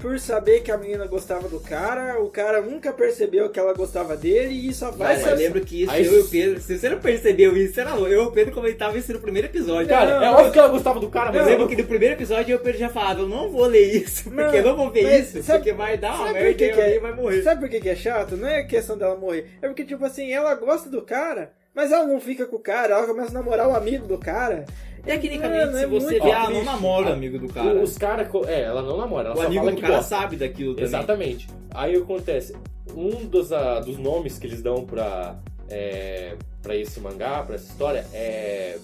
[0.00, 4.16] por saber que a menina gostava do cara, o cara nunca percebeu que ela gostava
[4.16, 6.76] dele e só vai Mas eu lembro que isso, Aí- eu e o Pedro, se
[6.76, 8.10] você não percebeu isso, era louco.
[8.10, 9.88] Eu e o Pedro comentava isso no primeiro episódio.
[9.88, 11.84] Cara, Não, é óbvio que ela gostava do cara, eu mas lembro eu que no
[11.86, 14.52] primeiro episódio eu e o Pedro já falava, eu não vou ler isso, porque Não,
[14.52, 16.72] eu não vou ver isso, sabe- porque vai dar uma sabe por merda que e
[16.72, 16.98] que é?
[16.98, 17.42] vai morrer.
[17.42, 18.36] Sabe por que, que é chato?
[18.36, 19.46] Não é questão dela morrer.
[19.62, 22.94] É porque, tipo assim, ela gosta do cara, mas ela não fica com o cara,
[22.94, 24.64] ela começa a namorar o amigo do cara.
[25.04, 27.74] Tecnicamente, Mano, se é você muito vê, ela não namora o amigo do cara.
[27.82, 28.28] Os caras.
[28.46, 30.16] É, ela não namora, ela O só amigo fala do que cara gosta.
[30.16, 30.84] sabe daquilo também.
[30.84, 31.48] Exatamente.
[31.74, 32.54] Aí acontece,
[32.94, 35.36] um dos, ah, dos nomes que eles dão pra,
[35.68, 38.78] é, pra esse mangá, pra essa história, é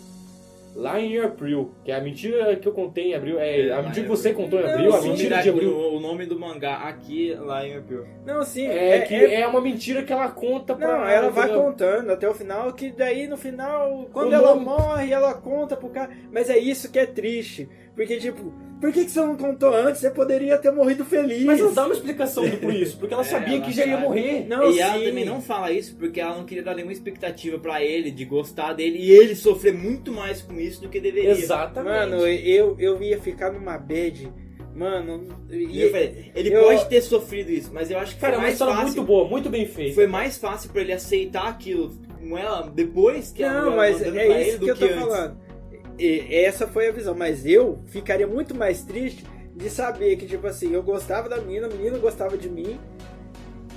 [0.79, 4.05] Lá em April, que é a mentira que eu contei em abril, é, a mentira
[4.05, 5.77] que você contou em Não, abril, a mentira o, de abril.
[5.77, 8.07] o nome do mangá aqui lá em April.
[8.25, 10.87] Não, sim, É, é, que é- é uma mentira que ela conta pra.
[10.99, 11.65] Não, ela vai entendeu?
[11.65, 15.77] contando até o final, que daí no final, quando O ela nome- morre, ela conta
[15.77, 16.11] pro cara.
[16.31, 17.69] Mas é isso que é triste.
[17.97, 20.01] Porque, tipo, por que, que você não contou antes?
[20.01, 21.45] Você poderia ter morrido feliz.
[21.45, 23.85] Mas não dá uma explicação do por isso, porque ela É, sabia ela que já
[23.85, 24.03] ia sabe.
[24.03, 24.47] morrer.
[24.49, 25.05] Não, e ela sim.
[25.05, 28.73] também não fala isso porque ela não queria dar nenhuma expectativa pra ele, de gostar
[28.73, 31.31] dele, e ele sofrer muito mais com isso do que deveria.
[31.31, 31.93] Exatamente.
[32.11, 34.33] Mano, eu, eu ia ficar numa bad.
[34.75, 38.35] Mano, E eu falei, ele eu- pode ter sofrido isso, mas eu acho que Cara,
[38.35, 38.87] é foi uma mais história fácil.
[38.95, 39.95] muito boa, muito bem feita.
[39.97, 44.19] Foi mais fácil pra ele aceitar aquilo com ela depois que ela Não, mas mandando
[44.21, 44.99] é isso ele do que eu tô antes.
[45.01, 45.48] falando.
[45.99, 49.25] E essa foi a visão, mas eu ficaria muito mais triste
[49.55, 52.79] de saber que, tipo assim, eu gostava da menina, a menina gostava de mim.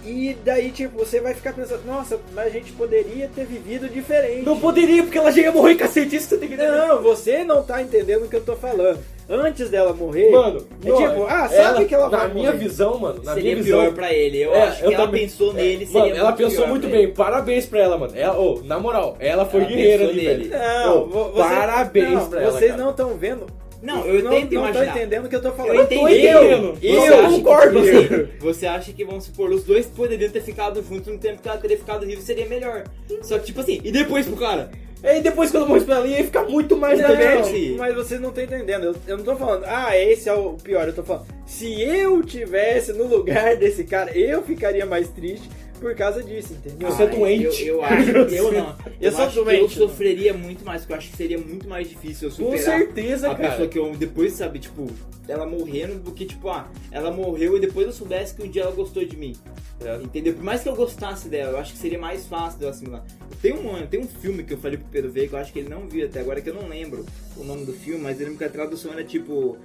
[0.04, 4.46] E daí, tipo, você vai ficar pensando, nossa, mas a gente poderia ter vivido diferente.
[4.46, 6.72] Não poderia, porque ela já ia morrer, cacete, isso você tem que entender.
[6.72, 9.00] Não, você não tá entendendo o que eu tô falando.
[9.34, 12.58] Antes dela morrer, Mano, é não, tipo, ah, sabe que ela Na vai minha morrer.
[12.64, 13.94] visão, mano, na Seria minha pior visão...
[13.94, 14.40] pra ele.
[14.42, 16.68] Eu É, acho que eu ela também- pensou nele, seria Mano, ela muito pensou pior
[16.70, 17.12] muito bem, ele.
[17.14, 18.14] parabéns pra ela, mano.
[18.16, 20.44] Ela, ô, na moral, ela foi Ela guerreira ali, nele.
[20.50, 20.64] velho.
[20.86, 22.84] Não, vo- você- parabéns não, pra ela, Vocês cara.
[22.84, 23.46] não estão vendo.
[23.82, 25.74] Não, eu não, tento não tô entendendo o que eu tô falando.
[25.76, 26.04] Eu entendi.
[26.28, 26.78] entendendo.
[26.84, 27.82] Eu Você acha concordo.
[27.82, 31.42] que- você, você acha que, vamos supor, os dois poderiam ter ficado juntos no tempo
[31.42, 32.84] que ela teria ficado vivo, seria melhor.
[33.24, 34.70] Só que, tipo assim, e depois pro cara?
[35.04, 37.76] E depois que ela morresse pra ela, ia ficar muito mais Não, sim.
[37.78, 38.84] mas vocês não estão entendendo.
[38.86, 40.88] Eu, eu não tô falando, ah, esse é o pior.
[40.88, 45.50] Eu tô falando, se eu tivesse no lugar desse cara, eu ficaria mais triste
[45.82, 46.90] por causa disso, entendeu?
[46.90, 47.66] Você é Ah, doente.
[47.66, 48.76] Eu, eu acho, eu não.
[49.02, 49.88] Eu, sou acho que eu doente, né?
[49.88, 53.32] sofreria muito mais, porque eu acho que seria muito mais difícil eu Com superar certeza,
[53.32, 53.50] a cara.
[53.50, 54.88] pessoa que eu depois, sabe, tipo,
[55.28, 58.62] ela morrendo, do que, tipo, ah, ela morreu e depois eu soubesse que um dia
[58.62, 59.36] ela gostou de mim.
[59.84, 59.96] É.
[59.96, 60.34] Entendeu?
[60.36, 63.04] Por mais que eu gostasse dela, eu acho que seria mais fácil de eu assimilar.
[63.42, 65.60] Tem um, tem um filme que eu falei pro Pedro ver, que eu acho que
[65.60, 67.04] ele não viu até agora, que eu não lembro
[67.36, 69.58] o nome do filme, mas eu lembro que a tradução era tipo.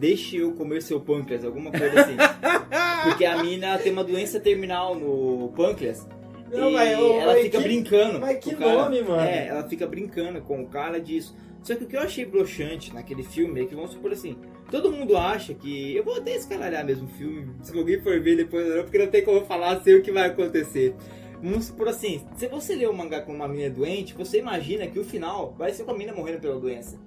[0.00, 2.16] Deixe eu comer seu pâncreas, alguma coisa assim.
[3.04, 6.08] Porque a mina tem uma doença terminal no pâncreas.
[6.50, 8.18] Não, e mas, ela mas fica que- brincando.
[8.18, 8.72] mas com que cara.
[8.82, 9.20] nome, mano?
[9.20, 11.36] É, ela fica brincando com o cara disso.
[11.62, 14.36] Só que o que eu achei broxante naquele filme é que, vamos supor assim,
[14.70, 15.94] todo mundo acha que.
[15.94, 19.06] Eu vou até escalarhar mesmo o filme, se alguém for ver depois, não, porque não
[19.08, 20.94] tem como falar, sei o que vai acontecer.
[21.42, 24.98] Vamos supor assim, se você ler o mangá com uma mina doente, você imagina que
[24.98, 26.98] o final vai ser com a mina morrendo pela doença.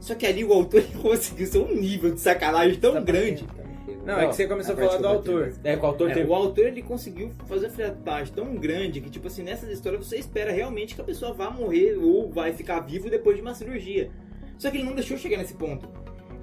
[0.00, 3.44] Só que ali o autor conseguiu ser um nível de sacanagem tão grande.
[4.04, 5.52] Não, é que você começou a falar do autor.
[5.64, 6.30] É, com o autor É, teve.
[6.30, 10.16] o autor ele conseguiu fazer uma friatagem tão grande que, tipo assim, nessas histórias você
[10.16, 14.10] espera realmente que a pessoa vá morrer ou vai ficar vivo depois de uma cirurgia.
[14.58, 15.88] Só que ele não deixou chegar nesse ponto.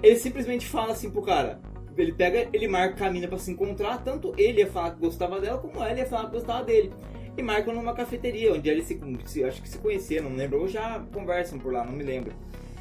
[0.02, 1.58] Ele simplesmente fala assim pro cara.
[1.96, 5.40] Ele pega, ele marca a mina pra se encontrar, tanto ele ia falar que gostava
[5.40, 6.92] dela, como ela ia falar que gostava dele.
[7.36, 10.68] E marcam numa cafeteria, onde eles se, se- acho que se conheceram, não lembro, ou
[10.68, 12.32] já conversam por lá, não me lembro.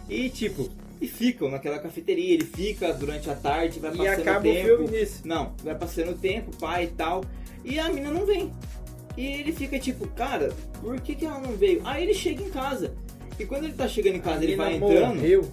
[0.09, 0.69] E tipo,
[1.01, 4.59] e ficam naquela cafeteria, ele fica durante a tarde, vai E passando acaba o tempo.
[4.59, 5.21] o filme nisso.
[5.25, 7.23] Não, vai passando o tempo, pai e tal.
[7.63, 8.51] E a mina não vem.
[9.15, 10.51] E ele fica tipo, cara,
[10.81, 11.81] por que, que ela não veio?
[11.85, 12.93] Aí ele chega em casa.
[13.39, 15.15] E quando ele tá chegando em casa, ele A vai mina entrando.
[15.15, 15.51] morreu.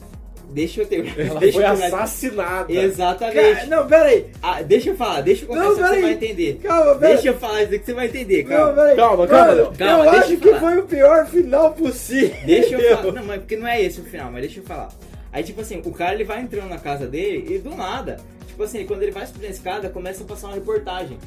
[0.52, 1.18] Deixa eu terminar.
[1.18, 2.72] Ela deixa foi eu assassinada.
[2.72, 3.34] Exatamente.
[3.54, 4.26] Cara, não, peraí.
[4.42, 6.60] Ah, deixa eu falar, deixa eu contar Não, isso que você vai entender.
[6.62, 7.14] Calma, peraí.
[7.14, 8.72] Deixa eu falar isso que você vai entender, Não, calma.
[8.74, 8.96] peraí.
[8.96, 12.36] Calma, calma, Mano, calma, eu deixa acho eu que foi o pior final possível.
[12.44, 13.12] Deixa eu falar.
[13.20, 14.88] Não, mas porque não é esse o final, mas deixa eu falar.
[15.32, 18.16] Aí, tipo assim, o cara ele vai entrando na casa dele e do nada,
[18.48, 21.18] tipo assim, quando ele vai subir na escada, começa a passar uma reportagem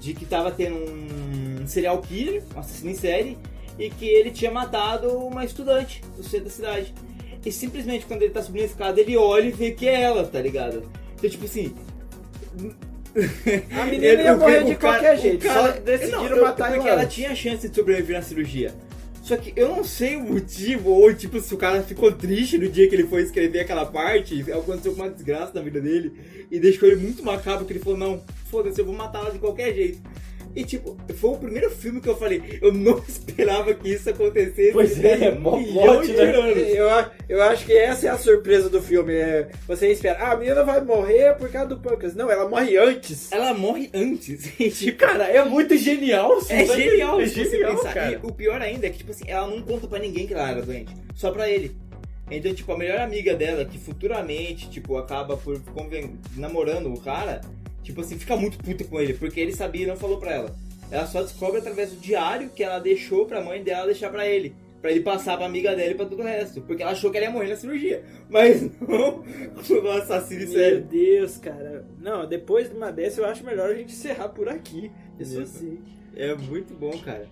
[0.00, 3.38] de que tava tendo um serial killer, um assassino em série,
[3.78, 6.94] e que ele tinha matado uma estudante do centro da cidade.
[7.44, 10.24] E simplesmente quando ele tá subindo a escada, ele olha e vê que é ela,
[10.26, 10.82] tá ligado?
[11.16, 11.74] Então, tipo assim.
[13.76, 15.44] A menina ia o- morrer de cara- qualquer jeito.
[15.44, 17.06] cara- Só decidiram Não, eu- matar Porque ela.
[17.06, 18.72] tinha chance de sobreviver na cirurgia.
[19.22, 22.68] Só que eu não sei o motivo, ou tipo, se o cara ficou triste no
[22.68, 26.12] dia que ele foi escrever aquela parte, aconteceu uma desgraça na vida dele,
[26.50, 29.38] e deixou ele muito macabro, que ele falou, não, foda-se, eu vou matar ela de
[29.38, 30.00] qualquer jeito.
[30.54, 34.72] E tipo, foi o primeiro filme que eu falei, eu não esperava que isso acontecesse.
[34.72, 36.22] Pois é, um milhão plot, de né?
[36.22, 36.56] anos.
[36.56, 36.86] Eu,
[37.28, 39.14] eu acho que essa é a surpresa do filme.
[39.14, 42.14] É, você espera, ah, a menina vai morrer por causa do pâncreas.
[42.14, 43.30] Não, ela morre antes.
[43.30, 44.50] Ela morre antes.
[44.60, 46.38] E, tipo, Cara, é muito genial.
[46.50, 48.12] É genial, É genial, cara.
[48.12, 50.50] E o pior ainda é que, tipo assim, ela não conta pra ninguém que ela
[50.50, 50.94] era doente.
[51.14, 51.74] Só pra ele.
[52.30, 56.18] Então, tipo, a melhor amiga dela, que futuramente, tipo, acaba por conven...
[56.36, 57.40] namorando o cara,
[57.82, 60.54] tipo assim, fica muito puta com ele, porque ele sabia e não falou pra ela.
[60.90, 64.54] Ela só descobre através do diário que ela deixou pra mãe dela deixar pra ele.
[64.80, 66.62] Pra ele passar pra amiga dela e pra todo o resto.
[66.62, 68.02] Porque ela achou que ela ia morrer na cirurgia.
[68.30, 69.22] Mas não
[69.84, 70.82] o assassino Meu sério.
[70.90, 71.84] Deus, cara.
[72.00, 74.90] Não, depois de uma dessa eu acho melhor a gente encerrar por aqui.
[75.18, 75.58] Isso Isso.
[75.58, 75.78] sim.
[76.16, 77.26] É muito bom, cara.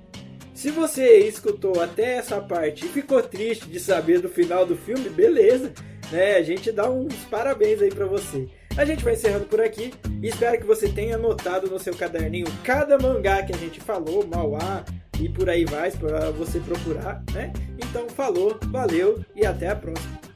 [0.55, 5.09] Se você escutou até essa parte e ficou triste de saber do final do filme,
[5.09, 5.73] beleza,
[6.13, 6.37] né?
[6.37, 8.47] A gente dá uns parabéns aí pra você.
[8.79, 12.97] A gente vai encerrando por aqui espero que você tenha anotado no seu caderninho cada
[12.97, 14.85] mangá que a gente falou, Mauá
[15.21, 17.53] e por aí vai, para você procurar, né?
[17.77, 20.28] Então falou, valeu e até a próxima.